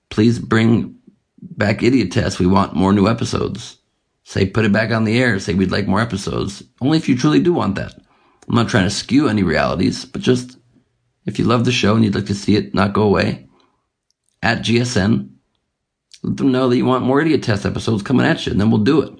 please 0.08 0.38
bring 0.38 0.99
back 1.42 1.82
Idiot 1.82 2.12
Test. 2.12 2.38
We 2.38 2.46
want 2.46 2.74
more 2.74 2.92
new 2.92 3.08
episodes. 3.08 3.78
Say, 4.24 4.46
put 4.46 4.64
it 4.64 4.72
back 4.72 4.90
on 4.90 5.04
the 5.04 5.18
air. 5.20 5.38
Say, 5.38 5.54
we'd 5.54 5.72
like 5.72 5.86
more 5.86 6.00
episodes. 6.00 6.62
Only 6.80 6.98
if 6.98 7.08
you 7.08 7.16
truly 7.16 7.40
do 7.40 7.52
want 7.52 7.74
that. 7.76 7.94
I'm 8.48 8.54
not 8.54 8.68
trying 8.68 8.84
to 8.84 8.90
skew 8.90 9.28
any 9.28 9.42
realities, 9.42 10.04
but 10.04 10.22
just 10.22 10.58
if 11.26 11.38
you 11.38 11.44
love 11.44 11.64
the 11.64 11.72
show 11.72 11.94
and 11.94 12.04
you'd 12.04 12.14
like 12.14 12.26
to 12.26 12.34
see 12.34 12.56
it 12.56 12.74
not 12.74 12.92
go 12.92 13.02
away, 13.02 13.48
at 14.42 14.60
GSN, 14.60 15.30
let 16.22 16.36
them 16.36 16.52
know 16.52 16.68
that 16.68 16.76
you 16.76 16.84
want 16.84 17.04
more 17.04 17.20
idiot 17.20 17.42
test 17.42 17.66
episodes 17.66 18.02
coming 18.02 18.26
at 18.26 18.46
you, 18.46 18.52
and 18.52 18.60
then 18.60 18.70
we'll 18.70 18.84
do 18.84 19.02
it. 19.02 19.10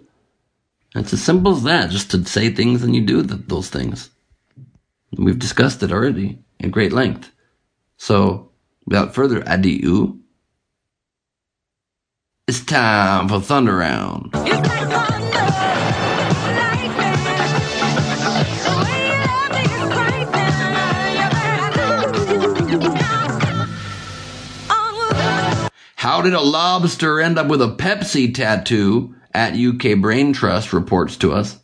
And 0.94 1.04
it's 1.04 1.12
as 1.12 1.22
simple 1.22 1.52
as 1.52 1.62
that, 1.62 1.90
just 1.90 2.10
to 2.10 2.24
say 2.24 2.50
things 2.50 2.82
and 2.82 2.94
you 2.94 3.02
do 3.02 3.22
th- 3.22 3.42
those 3.46 3.70
things. 3.70 4.10
We've 5.16 5.38
discussed 5.38 5.82
it 5.82 5.92
already 5.92 6.38
in 6.58 6.70
great 6.70 6.92
length. 6.92 7.30
So, 7.96 8.50
without 8.86 9.14
further 9.14 9.42
ado, 9.46 10.20
it's 12.50 12.64
time 12.64 13.28
for 13.28 13.40
Thunder 13.40 13.76
Round. 13.76 14.34
How 25.94 26.22
did 26.22 26.34
a 26.34 26.40
lobster 26.40 27.20
end 27.20 27.38
up 27.38 27.46
with 27.46 27.62
a 27.62 27.68
Pepsi 27.68 28.34
tattoo? 28.34 29.14
At 29.32 29.54
UK 29.54 30.00
Brain 30.00 30.32
Trust 30.32 30.72
reports 30.72 31.16
to 31.18 31.32
us. 31.32 31.56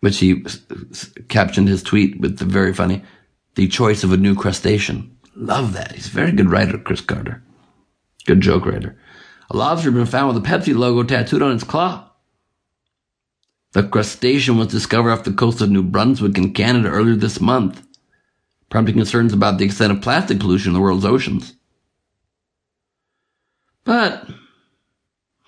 Which 0.00 0.18
he 0.18 0.44
captioned 1.30 1.68
his 1.68 1.82
tweet 1.82 2.20
with 2.20 2.36
the 2.36 2.44
very 2.44 2.74
funny 2.74 3.02
the 3.54 3.68
choice 3.68 4.04
of 4.04 4.12
a 4.12 4.18
new 4.18 4.34
crustacean. 4.34 5.16
Love 5.34 5.72
that. 5.72 5.92
He's 5.92 6.08
a 6.08 6.10
very 6.10 6.32
good 6.32 6.50
writer, 6.50 6.78
Chris 6.78 7.00
Carter. 7.00 7.42
Good 8.26 8.40
joke 8.40 8.66
writer. 8.66 8.98
A 9.50 9.56
lobster 9.56 9.90
been 9.90 10.06
found 10.06 10.34
with 10.34 10.44
a 10.44 10.48
Pepsi 10.48 10.74
logo 10.74 11.02
tattooed 11.02 11.42
on 11.42 11.52
its 11.52 11.64
claw. 11.64 12.10
The 13.72 13.82
crustacean 13.82 14.58
was 14.58 14.68
discovered 14.68 15.10
off 15.10 15.24
the 15.24 15.32
coast 15.32 15.60
of 15.60 15.70
New 15.70 15.82
Brunswick 15.82 16.36
in 16.36 16.52
Canada 16.52 16.88
earlier 16.88 17.16
this 17.16 17.40
month, 17.40 17.86
prompting 18.68 18.96
concerns 18.96 19.32
about 19.32 19.58
the 19.58 19.64
extent 19.64 19.92
of 19.92 20.02
plastic 20.02 20.40
pollution 20.40 20.70
in 20.70 20.74
the 20.74 20.80
world's 20.80 21.06
oceans. 21.06 21.54
But 23.84 24.28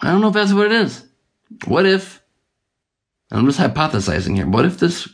I 0.01 0.11
don't 0.11 0.23
know 0.23 0.29
if 0.29 0.35
that's 0.35 0.53
what 0.55 0.67
it 0.67 0.73
is. 0.73 1.05
What 1.67 1.87
if, 1.87 2.23
I'm 3.31 3.47
just 3.47 3.61
hypothesizing 3.61 4.37
here, 4.37 4.47
what 4.47 4.65
if 4.65 4.79
this 4.79 5.09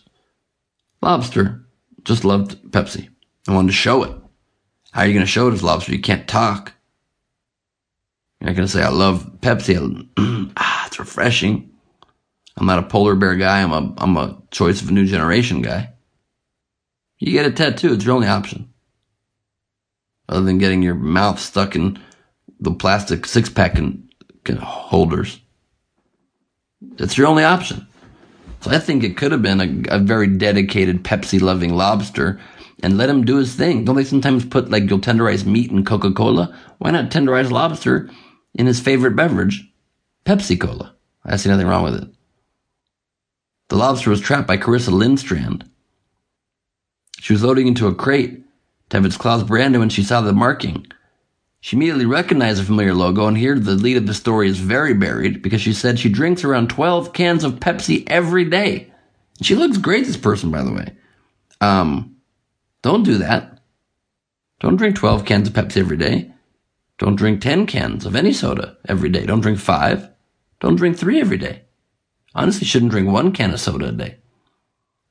lobster 1.02 1.64
just 2.04 2.24
loved 2.24 2.62
Pepsi 2.70 3.08
and 3.46 3.56
wanted 3.56 3.68
to 3.68 3.74
show 3.74 4.04
it? 4.04 4.19
How 4.92 5.02
are 5.02 5.06
you 5.06 5.14
going 5.14 5.24
to 5.24 5.30
show 5.30 5.48
it 5.48 5.54
as 5.54 5.62
lobster? 5.62 5.92
You 5.92 6.00
can't 6.00 6.26
talk. 6.26 6.72
You're 8.40 8.50
not 8.50 8.56
going 8.56 8.66
to 8.66 8.72
say, 8.72 8.82
I 8.82 8.88
love 8.88 9.38
Pepsi. 9.40 10.08
ah, 10.56 10.86
it's 10.86 10.98
refreshing. 10.98 11.70
I'm 12.56 12.66
not 12.66 12.78
a 12.78 12.88
polar 12.88 13.14
bear 13.14 13.36
guy. 13.36 13.62
I'm 13.62 13.72
a, 13.72 13.94
I'm 13.98 14.16
a 14.16 14.42
choice 14.50 14.82
of 14.82 14.88
a 14.88 14.92
new 14.92 15.06
generation 15.06 15.62
guy. 15.62 15.92
You 17.18 17.32
get 17.32 17.46
a 17.46 17.52
tattoo. 17.52 17.92
It's 17.92 18.04
your 18.04 18.14
only 18.14 18.28
option. 18.28 18.72
Other 20.28 20.42
than 20.42 20.58
getting 20.58 20.82
your 20.82 20.94
mouth 20.94 21.38
stuck 21.38 21.76
in 21.76 21.98
the 22.58 22.72
plastic 22.72 23.26
six 23.26 23.48
pack 23.48 23.76
and, 23.76 24.06
holders. 24.58 25.40
That's 26.82 27.16
your 27.16 27.28
only 27.28 27.44
option. 27.44 27.86
So 28.62 28.72
I 28.72 28.80
think 28.80 29.04
it 29.04 29.16
could 29.16 29.30
have 29.30 29.42
been 29.42 29.86
a, 29.88 29.96
a 29.96 29.98
very 30.00 30.26
dedicated 30.26 31.04
Pepsi 31.04 31.40
loving 31.40 31.72
lobster 31.74 32.40
and 32.82 32.96
let 32.96 33.08
him 33.08 33.24
do 33.24 33.36
his 33.36 33.54
thing. 33.54 33.84
Don't 33.84 33.96
they 33.96 34.04
sometimes 34.04 34.44
put 34.44 34.70
like 34.70 34.88
you'll 34.88 35.00
tenderize 35.00 35.44
meat 35.44 35.70
in 35.70 35.84
Coca 35.84 36.12
Cola? 36.12 36.56
Why 36.78 36.90
not 36.90 37.10
tenderize 37.10 37.50
lobster 37.50 38.10
in 38.54 38.66
his 38.66 38.80
favorite 38.80 39.16
beverage, 39.16 39.70
Pepsi 40.24 40.60
Cola? 40.60 40.94
I 41.24 41.36
see 41.36 41.48
nothing 41.48 41.66
wrong 41.66 41.84
with 41.84 41.96
it. 41.96 42.08
The 43.68 43.76
lobster 43.76 44.10
was 44.10 44.20
trapped 44.20 44.48
by 44.48 44.56
Carissa 44.56 44.90
Lindstrand. 44.90 45.62
She 47.20 47.32
was 47.32 47.42
loading 47.42 47.68
into 47.68 47.86
a 47.86 47.94
crate 47.94 48.42
to 48.88 48.96
have 48.96 49.04
its 49.04 49.16
claws 49.16 49.44
branded 49.44 49.78
when 49.80 49.90
she 49.90 50.02
saw 50.02 50.20
the 50.20 50.32
marking. 50.32 50.86
She 51.60 51.76
immediately 51.76 52.06
recognized 52.06 52.60
the 52.60 52.64
familiar 52.64 52.94
logo, 52.94 53.26
and 53.26 53.36
here 53.36 53.58
the 53.58 53.72
lead 53.72 53.98
of 53.98 54.06
the 54.06 54.14
story 54.14 54.48
is 54.48 54.58
very 54.58 54.94
buried 54.94 55.42
because 55.42 55.60
she 55.60 55.74
said 55.74 55.98
she 55.98 56.08
drinks 56.08 56.42
around 56.42 56.70
12 56.70 57.12
cans 57.12 57.44
of 57.44 57.60
Pepsi 57.60 58.04
every 58.08 58.44
day. 58.44 58.90
She 59.42 59.54
looks 59.54 59.76
great, 59.76 60.06
this 60.06 60.16
person, 60.16 60.50
by 60.50 60.62
the 60.62 60.72
way. 60.72 60.96
Um, 61.60 62.16
don't 62.82 63.02
do 63.02 63.18
that. 63.18 63.60
Don't 64.60 64.76
drink 64.76 64.96
12 64.96 65.24
cans 65.24 65.48
of 65.48 65.54
Pepsi 65.54 65.78
every 65.78 65.96
day. 65.96 66.32
Don't 66.98 67.16
drink 67.16 67.40
10 67.40 67.66
cans 67.66 68.04
of 68.04 68.14
any 68.14 68.32
soda 68.32 68.76
every 68.86 69.08
day. 69.08 69.24
Don't 69.24 69.40
drink 69.40 69.58
five. 69.58 70.10
Don't 70.60 70.76
drink 70.76 70.98
three 70.98 71.20
every 71.20 71.38
day. 71.38 71.62
Honestly, 72.34 72.66
shouldn't 72.66 72.90
drink 72.90 73.08
one 73.08 73.32
can 73.32 73.52
of 73.52 73.60
soda 73.60 73.88
a 73.88 73.92
day. 73.92 74.16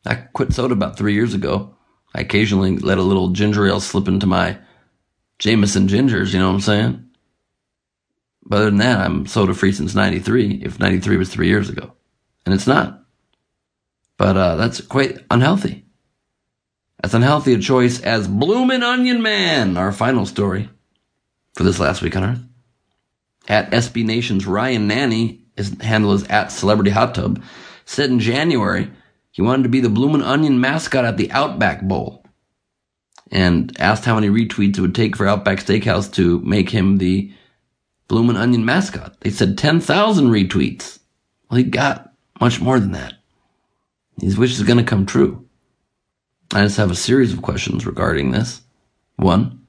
I 0.06 0.16
quit 0.16 0.54
soda 0.54 0.74
about 0.74 0.98
three 0.98 1.14
years 1.14 1.34
ago. 1.34 1.76
I 2.14 2.22
occasionally 2.22 2.78
let 2.78 2.98
a 2.98 3.04
little 3.04 3.30
ginger 3.30 3.68
ale 3.68 3.80
slip 3.80 4.08
into 4.08 4.26
my 4.26 4.60
Jameson 5.40 5.88
gingers, 5.88 6.34
you 6.34 6.40
know 6.40 6.48
what 6.48 6.56
I'm 6.56 6.62
saying? 6.62 7.06
But 8.44 8.58
other 8.58 8.66
than 8.66 8.78
that, 8.78 9.00
I'm 9.00 9.26
soda 9.26 9.54
free 9.54 9.72
since 9.72 9.94
93, 9.94 10.62
if 10.64 10.80
93 10.80 11.18
was 11.18 11.30
three 11.30 11.48
years 11.48 11.70
ago. 11.70 11.94
And 12.46 12.54
it's 12.54 12.68
not. 12.68 13.04
But 14.18 14.38
uh, 14.38 14.56
that's 14.56 14.82
quite 14.82 15.20
unhealthy. 15.30 15.86
As 17.02 17.14
unhealthy 17.14 17.54
a 17.54 17.60
choice 17.60 18.02
as 18.02 18.28
Bloomin' 18.28 18.84
Onion 18.84 19.22
Man, 19.22 19.78
our 19.78 19.94
final 19.94 20.26
story 20.26 20.70
for 21.54 21.64
this 21.64 21.80
last 21.80 22.02
week 22.02 22.16
on 22.16 22.24
Earth. 22.24 22.44
At 23.48 23.72
SB 23.72 24.06
Nation's 24.06 24.46
Ryan 24.46 24.90
Nanni, 24.90 25.40
his 25.56 25.76
handle 25.82 26.14
is 26.14 26.26
at 26.26 26.52
Celebrity 26.52 26.92
Hot 26.92 27.16
Tub, 27.16 27.42
said 27.86 28.10
in 28.10 28.20
January 28.20 28.92
he 29.32 29.42
wanted 29.42 29.64
to 29.64 29.70
be 29.70 29.80
the 29.80 29.90
Bloomin' 29.90 30.22
Onion 30.22 30.60
mascot 30.60 31.06
at 31.06 31.16
the 31.16 31.32
Outback 31.32 31.84
Bowl 31.84 32.26
and 33.32 33.74
asked 33.80 34.04
how 34.04 34.16
many 34.16 34.28
retweets 34.28 34.78
it 34.78 34.82
would 34.82 34.96
take 34.96 35.16
for 35.16 35.28
Outback 35.28 35.60
Steakhouse 35.60 36.12
to 36.16 36.40
make 36.42 36.70
him 36.70 36.98
the 36.98 37.32
Bloomin' 38.10 38.36
Onion 38.36 38.66
mascot. 38.66 39.18
They 39.22 39.30
said 39.30 39.58
10,000 39.58 40.30
retweets. 40.30 41.00
Well, 41.50 41.60
he 41.60 41.64
got 41.64 42.12
much 42.42 42.60
more 42.60 42.80
than 42.80 42.92
that. 42.92 43.14
His 44.20 44.38
wish 44.38 44.52
is 44.52 44.64
going 44.64 44.80
to 44.80 44.84
come 44.84 45.06
true. 45.06 45.49
I 46.52 46.64
just 46.64 46.78
have 46.78 46.90
a 46.90 46.96
series 46.96 47.32
of 47.32 47.44
questions 47.44 47.86
regarding 47.86 48.32
this. 48.32 48.62
One, 49.18 49.68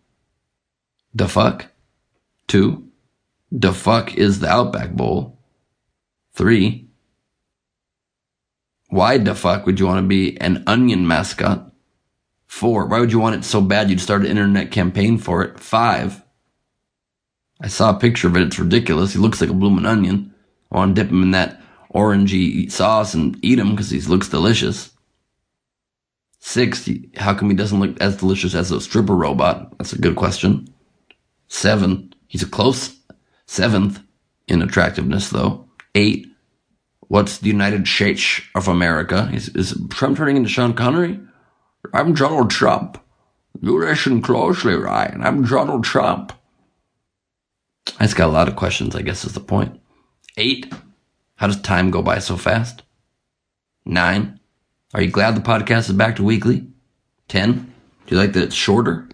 the 1.14 1.28
fuck? 1.28 1.66
Two, 2.46 2.88
the 3.52 3.72
fuck 3.72 4.14
is 4.14 4.40
the 4.40 4.48
Outback 4.48 4.92
Bowl? 4.92 5.38
Three, 6.32 6.88
why 8.88 9.18
the 9.18 9.34
fuck 9.34 9.66
would 9.66 9.78
you 9.78 9.86
want 9.86 10.02
to 10.02 10.08
be 10.08 10.40
an 10.40 10.64
onion 10.66 11.06
mascot? 11.06 11.70
Four, 12.46 12.86
why 12.86 12.98
would 12.98 13.12
you 13.12 13.20
want 13.20 13.36
it 13.36 13.44
so 13.44 13.60
bad 13.60 13.90
you'd 13.90 14.00
start 14.00 14.22
an 14.22 14.28
internet 14.28 14.70
campaign 14.70 15.18
for 15.18 15.42
it? 15.44 15.60
Five, 15.60 16.22
I 17.60 17.68
saw 17.68 17.94
a 17.94 18.00
picture 18.00 18.26
of 18.26 18.36
it. 18.36 18.42
It's 18.42 18.58
ridiculous. 18.58 19.12
He 19.12 19.18
looks 19.18 19.40
like 19.40 19.50
a 19.50 19.54
blooming 19.54 19.86
onion. 19.86 20.34
I 20.72 20.78
want 20.78 20.96
to 20.96 21.02
dip 21.02 21.12
him 21.12 21.22
in 21.22 21.32
that 21.32 21.60
orangey 21.94 22.70
sauce 22.70 23.12
and 23.12 23.38
eat 23.42 23.58
him 23.58 23.72
because 23.72 23.90
he 23.90 24.00
looks 24.00 24.28
delicious. 24.28 24.90
Six, 26.40 26.88
how 27.16 27.34
come 27.34 27.50
he 27.50 27.56
doesn't 27.56 27.78
look 27.78 28.00
as 28.00 28.16
delicious 28.16 28.54
as 28.54 28.70
a 28.70 28.80
stripper 28.80 29.14
robot? 29.14 29.76
That's 29.78 29.92
a 29.92 29.98
good 29.98 30.16
question. 30.16 30.68
Seven, 31.48 32.14
he's 32.28 32.42
a 32.42 32.48
close 32.48 32.96
seventh 33.46 34.00
in 34.48 34.62
attractiveness 34.62 35.28
though. 35.28 35.68
Eight, 35.94 36.26
what's 37.08 37.38
the 37.38 37.48
United 37.48 37.86
States 37.86 38.40
of 38.54 38.68
America? 38.68 39.30
Is, 39.32 39.48
is 39.50 39.78
Trump 39.90 40.16
turning 40.16 40.36
into 40.36 40.48
Sean 40.48 40.72
Connery? 40.72 41.20
I'm 41.92 42.14
Donald 42.14 42.50
Trump. 42.50 42.98
You 43.60 43.78
listen 43.78 44.22
closely, 44.22 44.74
Ryan. 44.74 45.22
I'm 45.22 45.44
Donald 45.44 45.84
Trump. 45.84 46.32
I 47.98 48.04
just 48.04 48.16
got 48.16 48.28
a 48.28 48.32
lot 48.32 48.48
of 48.48 48.56
questions, 48.56 48.96
I 48.96 49.02
guess 49.02 49.24
is 49.24 49.34
the 49.34 49.40
point. 49.40 49.78
Eight, 50.38 50.72
how 51.36 51.48
does 51.48 51.60
time 51.60 51.90
go 51.90 52.02
by 52.02 52.18
so 52.18 52.36
fast? 52.36 52.82
Nine, 53.84 54.39
are 54.94 55.02
you 55.02 55.10
glad 55.10 55.34
the 55.34 55.40
podcast 55.40 55.88
is 55.88 55.92
back 55.92 56.16
to 56.16 56.22
weekly? 56.22 56.66
Ten, 57.28 57.72
do 58.06 58.14
you 58.14 58.20
like 58.20 58.32
that 58.32 58.44
it's 58.44 58.54
shorter? 58.54 59.08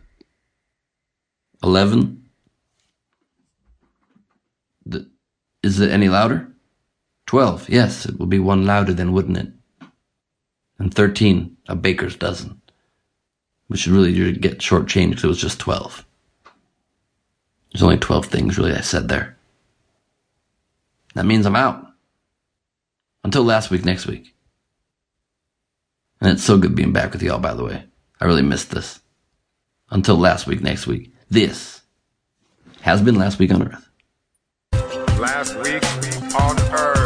Eleven, 1.63 2.25
the, 4.85 5.09
is 5.63 5.81
it 5.81 5.91
any 5.91 6.09
louder? 6.09 6.49
Twelve, 7.27 7.69
yes, 7.69 8.07
it 8.07 8.19
will 8.19 8.27
be 8.27 8.39
one 8.39 8.67
louder 8.67 8.93
then, 8.93 9.13
wouldn't 9.13 9.39
it? 9.39 9.49
And 10.79 10.93
thirteen, 10.93 11.57
a 11.69 11.75
baker's 11.75 12.17
dozen. 12.17 12.61
We 13.69 13.77
should 13.77 13.93
really 13.93 14.33
get 14.33 14.59
shortchanged 14.59 15.11
because 15.11 15.25
it 15.25 15.29
was 15.29 15.41
just 15.41 15.59
12. 15.61 16.05
There's 17.73 17.83
only 17.83 17.99
12 17.99 18.27
things 18.27 18.59
really 18.59 18.73
I 18.73 18.81
said 18.81 19.09
there. 19.09 19.37
That 21.15 21.27
means 21.27 21.47
I'm 21.47 21.57
out. 21.57 21.85
Until 23.25 23.43
last 23.43 23.71
week, 23.71 23.85
next 23.85 24.07
week. 24.07 24.36
And 26.21 26.31
it's 26.31 26.45
so 26.45 26.59
good 26.59 26.75
being 26.75 26.93
back 26.93 27.13
with 27.13 27.23
y'all, 27.23 27.39
by 27.39 27.55
the 27.55 27.65
way. 27.65 27.85
I 28.21 28.25
really 28.25 28.43
missed 28.43 28.71
this. 28.71 29.01
Until 29.91 30.17
last 30.17 30.47
week, 30.47 30.63
next 30.63 30.87
week. 30.87 31.13
This 31.31 31.83
has 32.81 33.03
been 33.03 33.17
Last 33.17 33.39
Week 33.39 33.53
on 33.53 33.63
Earth. 33.63 33.89
Last 35.19 35.57
week 35.57 35.85
on 36.41 36.59
Earth. 36.73 37.06